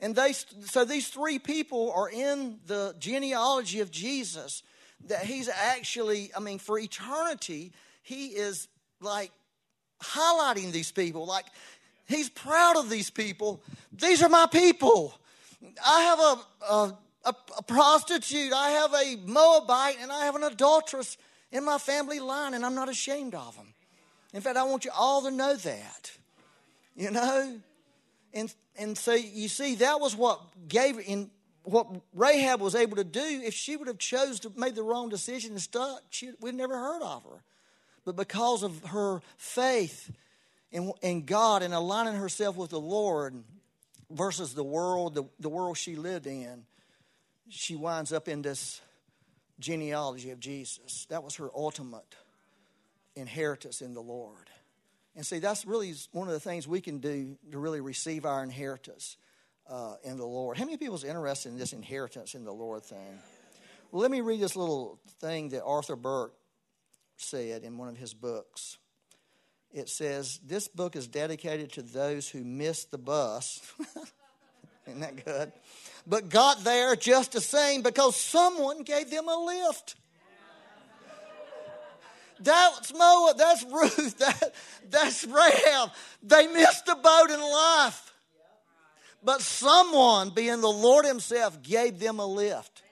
And 0.00 0.14
they, 0.14 0.32
so 0.32 0.84
these 0.84 1.08
three 1.08 1.38
people 1.40 1.92
are 1.92 2.08
in 2.08 2.60
the 2.66 2.94
genealogy 3.00 3.80
of 3.80 3.90
Jesus 3.90 4.62
that 5.06 5.24
he's 5.24 5.48
actually, 5.48 6.30
I 6.36 6.40
mean, 6.40 6.58
for 6.58 6.78
eternity, 6.78 7.72
he 8.02 8.28
is 8.28 8.68
like 9.00 9.32
highlighting 10.00 10.72
these 10.72 10.92
people. 10.92 11.26
Like 11.26 11.46
he's 12.06 12.28
proud 12.28 12.76
of 12.76 12.90
these 12.90 13.10
people. 13.10 13.62
These 13.92 14.22
are 14.22 14.28
my 14.28 14.46
people. 14.50 15.18
I 15.84 16.00
have 16.02 16.18
a, 16.20 16.72
a, 16.72 16.98
a, 17.24 17.36
a 17.58 17.62
prostitute, 17.62 18.52
I 18.52 18.70
have 18.70 18.94
a 18.94 19.16
Moabite, 19.26 19.96
and 20.00 20.12
I 20.12 20.24
have 20.24 20.36
an 20.36 20.44
adulteress 20.44 21.16
in 21.50 21.64
my 21.64 21.78
family 21.78 22.20
line, 22.20 22.54
and 22.54 22.64
I'm 22.64 22.74
not 22.74 22.88
ashamed 22.88 23.34
of 23.34 23.56
them. 23.56 23.74
In 24.32 24.40
fact, 24.40 24.56
I 24.56 24.64
want 24.64 24.84
you 24.84 24.90
all 24.96 25.22
to 25.22 25.30
know 25.30 25.56
that. 25.56 26.12
You 26.94 27.10
know? 27.10 27.58
And 28.34 28.54
and 28.76 28.96
so 28.96 29.14
you 29.14 29.48
see, 29.48 29.76
that 29.76 30.00
was 30.00 30.14
what 30.14 30.40
gave 30.68 30.98
in 30.98 31.30
what 31.64 31.86
Rahab 32.14 32.60
was 32.60 32.74
able 32.74 32.96
to 32.96 33.04
do. 33.04 33.42
If 33.44 33.54
she 33.54 33.76
would 33.76 33.88
have 33.88 33.98
chose 33.98 34.40
to 34.40 34.52
made 34.56 34.74
the 34.74 34.82
wrong 34.82 35.08
decision 35.08 35.52
and 35.52 35.60
stuck, 35.60 36.02
she, 36.10 36.30
we'd 36.40 36.54
never 36.54 36.78
heard 36.78 37.02
of 37.02 37.24
her. 37.24 37.42
But 38.08 38.16
because 38.16 38.62
of 38.62 38.82
her 38.86 39.20
faith 39.36 40.10
in, 40.72 40.94
in 41.02 41.26
God 41.26 41.62
and 41.62 41.74
aligning 41.74 42.14
herself 42.14 42.56
with 42.56 42.70
the 42.70 42.80
Lord 42.80 43.44
versus 44.10 44.54
the 44.54 44.64
world, 44.64 45.14
the, 45.14 45.24
the 45.38 45.50
world 45.50 45.76
she 45.76 45.94
lived 45.94 46.26
in, 46.26 46.64
she 47.50 47.76
winds 47.76 48.10
up 48.10 48.26
in 48.26 48.40
this 48.40 48.80
genealogy 49.60 50.30
of 50.30 50.40
Jesus. 50.40 51.04
That 51.10 51.22
was 51.22 51.36
her 51.36 51.50
ultimate 51.54 52.16
inheritance 53.14 53.82
in 53.82 53.92
the 53.92 54.00
Lord. 54.00 54.48
And 55.14 55.26
see, 55.26 55.38
that's 55.38 55.66
really 55.66 55.92
one 56.12 56.28
of 56.28 56.32
the 56.32 56.40
things 56.40 56.66
we 56.66 56.80
can 56.80 57.00
do 57.00 57.36
to 57.52 57.58
really 57.58 57.82
receive 57.82 58.24
our 58.24 58.42
inheritance 58.42 59.18
uh, 59.68 59.96
in 60.02 60.16
the 60.16 60.24
Lord. 60.24 60.56
How 60.56 60.64
many 60.64 60.78
people 60.78 60.94
is 60.94 61.04
interested 61.04 61.50
in 61.50 61.58
this 61.58 61.74
inheritance 61.74 62.34
in 62.34 62.46
the 62.46 62.54
Lord 62.54 62.84
thing? 62.84 63.18
Well, 63.92 64.00
let 64.00 64.10
me 64.10 64.22
read 64.22 64.40
this 64.40 64.56
little 64.56 64.98
thing 65.20 65.50
that 65.50 65.62
Arthur 65.62 65.94
Burk 65.94 66.32
said 67.20 67.62
in 67.62 67.78
one 67.78 67.88
of 67.88 67.96
his 67.96 68.14
books. 68.14 68.78
It 69.72 69.88
says, 69.88 70.40
This 70.44 70.68
book 70.68 70.96
is 70.96 71.06
dedicated 71.06 71.72
to 71.72 71.82
those 71.82 72.28
who 72.28 72.44
missed 72.44 72.90
the 72.90 72.98
bus. 72.98 73.60
Isn't 74.86 75.00
that 75.00 75.24
good? 75.24 75.52
But 76.06 76.30
got 76.30 76.64
there 76.64 76.96
just 76.96 77.32
the 77.32 77.40
same 77.40 77.82
because 77.82 78.16
someone 78.16 78.82
gave 78.82 79.10
them 79.10 79.28
a 79.28 79.36
lift. 79.36 79.96
That's 82.40 82.94
Moab, 82.94 83.36
that's 83.36 83.64
Ruth, 83.64 84.18
that, 84.18 84.54
that's 84.88 85.24
Rahab. 85.24 85.90
They 86.22 86.46
missed 86.46 86.86
the 86.86 86.94
boat 86.94 87.30
in 87.30 87.40
life. 87.40 88.14
But 89.24 89.40
someone, 89.40 90.30
being 90.30 90.60
the 90.60 90.68
Lord 90.68 91.04
Himself, 91.04 91.60
gave 91.62 91.98
them 91.98 92.20
a 92.20 92.26
lift. 92.26 92.82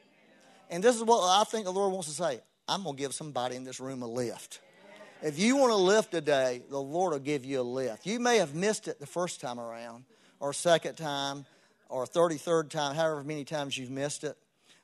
And 0.69 0.83
this 0.83 0.97
is 0.97 1.05
what 1.05 1.23
I 1.23 1.45
think 1.45 1.65
the 1.65 1.73
Lord 1.73 1.93
wants 1.93 2.09
to 2.09 2.15
say 2.15 2.41
I'm 2.69 2.83
going 2.83 2.97
to 2.97 3.03
give 3.03 3.15
somebody 3.15 3.57
in 3.57 3.65
this 3.65 3.81
room 3.81 4.03
a 4.03 4.07
lift. 4.07 4.61
If 5.23 5.39
you 5.39 5.57
want 5.57 5.73
a 5.73 5.77
lift 5.77 6.11
today, 6.11 6.63
the 6.69 6.81
Lord 6.81 7.13
will 7.13 7.21
give 7.21 7.45
you 7.45 7.61
a 7.61 7.63
lift. 7.63 8.07
You 8.07 8.21
may 8.21 8.37
have 8.39 8.55
missed 8.55 8.87
it 8.89 9.01
the 9.01 9.07
first 9.07 9.41
time 9.41 9.59
around, 9.59 10.05
or 10.41 10.53
second 10.53 10.97
time, 10.97 11.47
or 11.89 12.05
33rd 12.05 12.69
time, 12.69 12.95
however 12.95 13.25
many 13.25 13.45
times 13.45 13.79
you've 13.79 13.91
missed 13.91 14.25
it, 14.25 14.37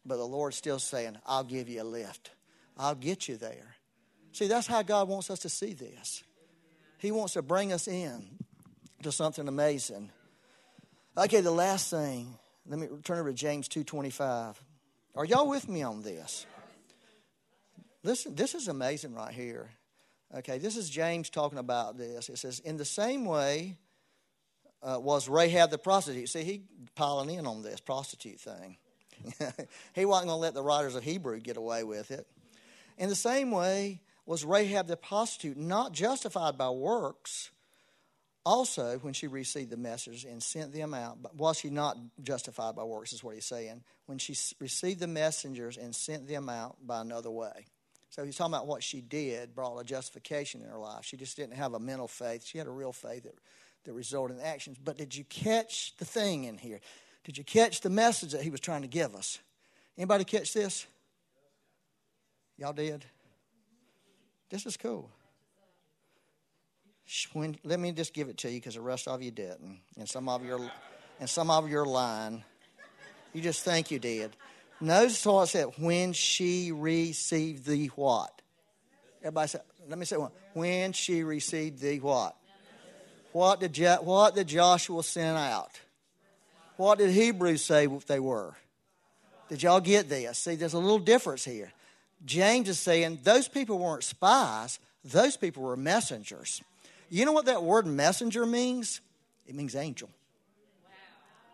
but 0.06 0.16
the 0.16 0.24
Lord's 0.24 0.56
still 0.56 0.78
saying, 0.78 1.18
I'll 1.26 1.44
give 1.44 1.68
you 1.68 1.82
a 1.82 1.84
lift. 1.84 2.30
I'll 2.78 2.94
get 2.94 3.28
you 3.28 3.36
there. 3.36 3.76
See, 4.32 4.46
that's 4.46 4.66
how 4.66 4.82
God 4.82 5.08
wants 5.08 5.30
us 5.30 5.40
to 5.40 5.48
see 5.48 5.74
this. 5.74 6.22
He 6.98 7.10
wants 7.10 7.34
to 7.34 7.42
bring 7.42 7.72
us 7.72 7.86
in 7.86 8.24
to 9.02 9.12
something 9.12 9.46
amazing. 9.46 10.10
Okay, 11.16 11.40
the 11.40 11.50
last 11.50 11.90
thing. 11.90 12.38
Let 12.66 12.78
me 12.78 12.88
turn 13.02 13.18
over 13.18 13.30
to 13.30 13.34
James 13.34 13.68
2.25. 13.68 14.54
Are 15.16 15.24
y'all 15.24 15.48
with 15.48 15.68
me 15.68 15.82
on 15.82 16.02
this? 16.02 16.46
Listen, 18.04 18.34
this 18.34 18.54
is 18.54 18.68
amazing 18.68 19.14
right 19.14 19.32
here. 19.32 19.70
Okay, 20.34 20.58
this 20.58 20.76
is 20.76 20.88
James 20.88 21.30
talking 21.30 21.58
about 21.58 21.98
this. 21.98 22.28
It 22.28 22.38
says, 22.38 22.58
In 22.60 22.76
the 22.76 22.84
same 22.84 23.24
way, 23.24 23.76
uh, 24.82 24.98
was 24.98 25.28
Rahab 25.28 25.70
the 25.70 25.78
prostitute. 25.78 26.28
See, 26.28 26.42
he 26.42 26.62
piling 26.94 27.30
in 27.30 27.46
on 27.46 27.62
this 27.62 27.80
prostitute 27.80 28.40
thing. 28.40 28.76
he 29.94 30.04
wasn't 30.04 30.28
going 30.28 30.36
to 30.38 30.42
let 30.42 30.54
the 30.54 30.62
writers 30.62 30.94
of 30.96 31.04
Hebrew 31.04 31.38
get 31.38 31.56
away 31.56 31.84
with 31.84 32.10
it. 32.10 32.26
In 32.98 33.08
the 33.08 33.14
same 33.14 33.50
way, 33.50 34.00
was 34.26 34.44
Rahab 34.44 34.86
the 34.86 34.96
prostitute 34.96 35.56
not 35.56 35.92
justified 35.92 36.58
by 36.58 36.70
works? 36.70 37.50
Also, 38.44 38.98
when 38.98 39.12
she 39.12 39.28
received 39.28 39.70
the 39.70 39.76
message 39.76 40.24
and 40.24 40.42
sent 40.42 40.72
them 40.72 40.94
out, 40.94 41.22
but 41.22 41.36
was 41.36 41.58
she 41.58 41.70
not 41.70 41.96
justified 42.24 42.74
by 42.74 42.82
works? 42.82 43.12
Is 43.12 43.22
what 43.22 43.36
he's 43.36 43.44
saying. 43.44 43.84
When 44.06 44.18
she 44.18 44.34
received 44.58 44.98
the 44.98 45.06
messengers 45.06 45.76
and 45.76 45.94
sent 45.94 46.26
them 46.26 46.48
out 46.48 46.76
by 46.84 47.00
another 47.00 47.30
way. 47.30 47.66
So 48.12 48.22
he's 48.24 48.36
talking 48.36 48.52
about 48.52 48.66
what 48.66 48.82
she 48.82 49.00
did 49.00 49.54
brought 49.54 49.78
a 49.78 49.84
justification 49.84 50.60
in 50.60 50.68
her 50.68 50.76
life. 50.76 51.02
She 51.02 51.16
just 51.16 51.34
didn't 51.34 51.54
have 51.54 51.72
a 51.72 51.80
mental 51.80 52.06
faith. 52.06 52.44
She 52.44 52.58
had 52.58 52.66
a 52.66 52.70
real 52.70 52.92
faith 52.92 53.22
that, 53.22 53.38
that 53.84 53.94
resulted 53.94 54.36
in 54.36 54.44
actions. 54.44 54.76
But 54.76 54.98
did 54.98 55.16
you 55.16 55.24
catch 55.24 55.96
the 55.96 56.04
thing 56.04 56.44
in 56.44 56.58
here? 56.58 56.80
Did 57.24 57.38
you 57.38 57.44
catch 57.44 57.80
the 57.80 57.88
message 57.88 58.32
that 58.32 58.42
he 58.42 58.50
was 58.50 58.60
trying 58.60 58.82
to 58.82 58.88
give 58.88 59.14
us? 59.14 59.38
Anybody 59.96 60.24
catch 60.24 60.52
this? 60.52 60.86
Y'all 62.58 62.74
did? 62.74 63.02
This 64.50 64.66
is 64.66 64.76
cool. 64.76 65.10
When, 67.32 67.56
let 67.64 67.80
me 67.80 67.92
just 67.92 68.12
give 68.12 68.28
it 68.28 68.36
to 68.38 68.50
you 68.50 68.58
because 68.58 68.74
the 68.74 68.82
rest 68.82 69.08
of 69.08 69.22
you 69.22 69.30
didn't, 69.30 69.80
and 69.96 70.06
some 70.06 70.28
of 70.28 70.44
you 70.44 70.56
are, 70.56 70.72
and 71.18 71.30
some 71.30 71.50
of 71.50 71.66
you 71.66 71.78
are 71.78 71.86
lying. 71.86 72.44
You 73.32 73.40
just 73.40 73.64
think 73.64 73.90
you 73.90 73.98
did. 73.98 74.36
Notice 74.82 75.24
what 75.24 75.42
it 75.42 75.46
said. 75.48 75.66
When 75.78 76.12
she 76.12 76.72
received 76.72 77.66
the 77.66 77.86
what? 77.88 78.42
Everybody 79.20 79.48
say. 79.48 79.60
Let 79.88 79.96
me 79.96 80.04
say 80.04 80.16
one. 80.16 80.32
When 80.54 80.92
she 80.92 81.22
received 81.22 81.80
the 81.80 82.00
what? 82.00 82.36
What 83.30 83.60
did 83.60 83.78
what 84.02 84.34
did 84.34 84.48
Joshua 84.48 85.04
send 85.04 85.38
out? 85.38 85.80
What 86.76 86.98
did 86.98 87.10
Hebrews 87.10 87.64
say 87.64 87.86
they 88.06 88.18
were? 88.18 88.54
Did 89.48 89.62
y'all 89.62 89.80
get 89.80 90.08
this? 90.08 90.38
See, 90.38 90.56
there's 90.56 90.74
a 90.74 90.78
little 90.78 90.98
difference 90.98 91.44
here. 91.44 91.72
James 92.24 92.68
is 92.68 92.80
saying 92.80 93.20
those 93.22 93.46
people 93.46 93.78
weren't 93.78 94.02
spies, 94.02 94.80
those 95.04 95.36
people 95.36 95.62
were 95.62 95.76
messengers. 95.76 96.60
You 97.08 97.24
know 97.24 97.32
what 97.32 97.46
that 97.46 97.62
word 97.62 97.86
messenger 97.86 98.46
means? 98.46 99.00
It 99.46 99.54
means 99.54 99.76
angel. 99.76 100.10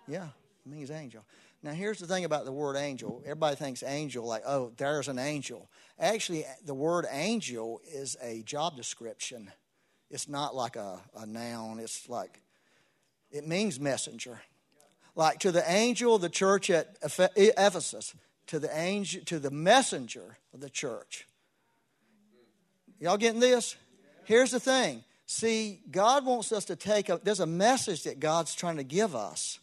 Yeah, 0.07 0.29
it 0.65 0.73
means 0.73 0.91
angel. 0.91 1.25
Now, 1.63 1.73
here's 1.73 1.99
the 1.99 2.07
thing 2.07 2.25
about 2.25 2.45
the 2.45 2.53
word 2.53 2.77
angel. 2.77 3.21
Everybody 3.25 3.57
thinks 3.57 3.83
angel, 3.83 4.25
like, 4.25 4.43
oh, 4.47 4.73
there's 4.77 5.09
an 5.09 5.19
angel. 5.19 5.69
Actually, 5.99 6.47
the 6.65 6.75
word 6.75 7.07
angel 7.11 7.81
is 7.93 8.17
a 8.23 8.43
job 8.43 8.77
description. 8.77 9.51
It's 10.11 10.29
not 10.29 10.55
like 10.55 10.77
a, 10.77 11.01
a 11.17 11.27
noun, 11.27 11.81
it's 11.81 12.09
like, 12.09 12.41
it 13.33 13.47
means 13.47 13.81
messenger. 13.81 14.41
Like 15.17 15.41
to 15.41 15.51
the 15.51 15.69
angel 15.69 16.15
of 16.15 16.23
the 16.23 16.29
church 16.29 16.71
at 16.71 16.97
eh, 17.19 17.51
Ephesus, 17.59 18.15
to 18.47 18.61
the 18.61 18.75
angel, 18.79 19.23
to 19.25 19.41
the 19.41 19.51
messenger 19.51 20.39
of 20.55 20.61
the 20.61 20.71
church. 20.71 21.27
Y'all 23.01 23.17
getting 23.17 23.41
this? 23.41 23.75
Here's 24.25 24.53
the 24.53 24.61
thing. 24.61 25.03
See, 25.27 25.81
God 25.91 26.25
wants 26.25 26.53
us 26.53 26.65
to 26.67 26.77
take 26.77 27.09
a, 27.09 27.21
there's 27.23 27.41
a 27.41 27.47
message 27.47 28.05
that 28.05 28.21
God's 28.21 28.55
trying 28.55 28.77
to 28.77 28.85
give 28.85 29.17
us. 29.17 29.59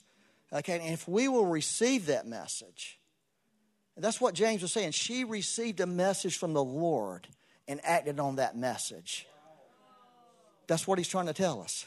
Okay, 0.54 0.80
and 0.80 0.94
if 0.94 1.08
we 1.08 1.28
will 1.28 1.46
receive 1.46 2.06
that 2.08 2.28
message, 2.28 3.00
that's 3.98 4.20
what 4.20 4.34
James 4.34 4.62
was 4.62 4.72
saying. 4.72 4.92
She 4.92 5.24
received 5.24 5.80
a 5.80 5.86
message 5.86 6.38
from 6.38 6.54
the 6.54 6.64
Lord 6.64 7.28
and 7.68 7.80
acted 7.84 8.20
on 8.20 8.36
that 8.36 8.58
message. 8.58 9.26
That's 10.68 10.88
what 10.88 10.98
he's 10.98 11.08
trying 11.08 11.28
to 11.28 11.34
tell 11.34 11.62
us. 11.62 11.86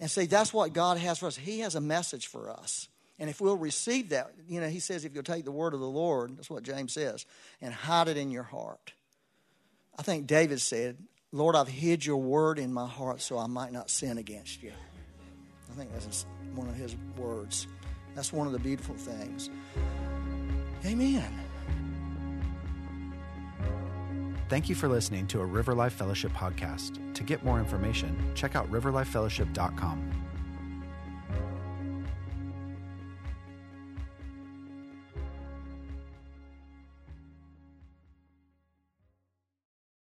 And 0.00 0.10
see, 0.10 0.26
that's 0.26 0.52
what 0.52 0.72
God 0.72 0.98
has 0.98 1.18
for 1.18 1.26
us. 1.26 1.36
He 1.36 1.60
has 1.60 1.74
a 1.74 1.80
message 1.80 2.26
for 2.26 2.50
us. 2.50 2.88
And 3.18 3.30
if 3.30 3.40
we'll 3.40 3.56
receive 3.56 4.10
that, 4.10 4.30
you 4.48 4.60
know, 4.60 4.68
he 4.68 4.80
says, 4.80 5.04
if 5.04 5.14
you'll 5.14 5.22
take 5.22 5.44
the 5.44 5.52
word 5.52 5.72
of 5.72 5.80
the 5.80 5.88
Lord, 5.88 6.36
that's 6.36 6.50
what 6.50 6.62
James 6.62 6.92
says, 6.92 7.24
and 7.62 7.72
hide 7.72 8.08
it 8.08 8.16
in 8.16 8.30
your 8.30 8.42
heart. 8.42 8.92
I 9.98 10.02
think 10.02 10.26
David 10.26 10.60
said, 10.60 10.98
Lord, 11.32 11.56
I've 11.56 11.68
hid 11.68 12.04
your 12.04 12.18
word 12.18 12.58
in 12.58 12.72
my 12.72 12.86
heart 12.86 13.22
so 13.22 13.38
I 13.38 13.46
might 13.46 13.72
not 13.72 13.90
sin 13.90 14.18
against 14.18 14.62
you. 14.62 14.72
I 15.76 15.78
think 15.78 15.92
that's 15.92 16.24
one 16.54 16.68
of 16.68 16.74
his 16.74 16.96
words. 17.18 17.66
That's 18.14 18.32
one 18.32 18.46
of 18.46 18.54
the 18.54 18.58
beautiful 18.58 18.94
things. 18.94 19.50
Amen. 20.86 21.30
Thank 24.48 24.70
you 24.70 24.74
for 24.74 24.88
listening 24.88 25.26
to 25.28 25.40
a 25.40 25.44
River 25.44 25.74
Life 25.74 25.92
Fellowship 25.92 26.32
podcast. 26.32 27.14
To 27.14 27.22
get 27.22 27.44
more 27.44 27.58
information, 27.58 28.16
check 28.34 28.56
out 28.56 28.70
riverlifefellowship.com. 28.70 30.25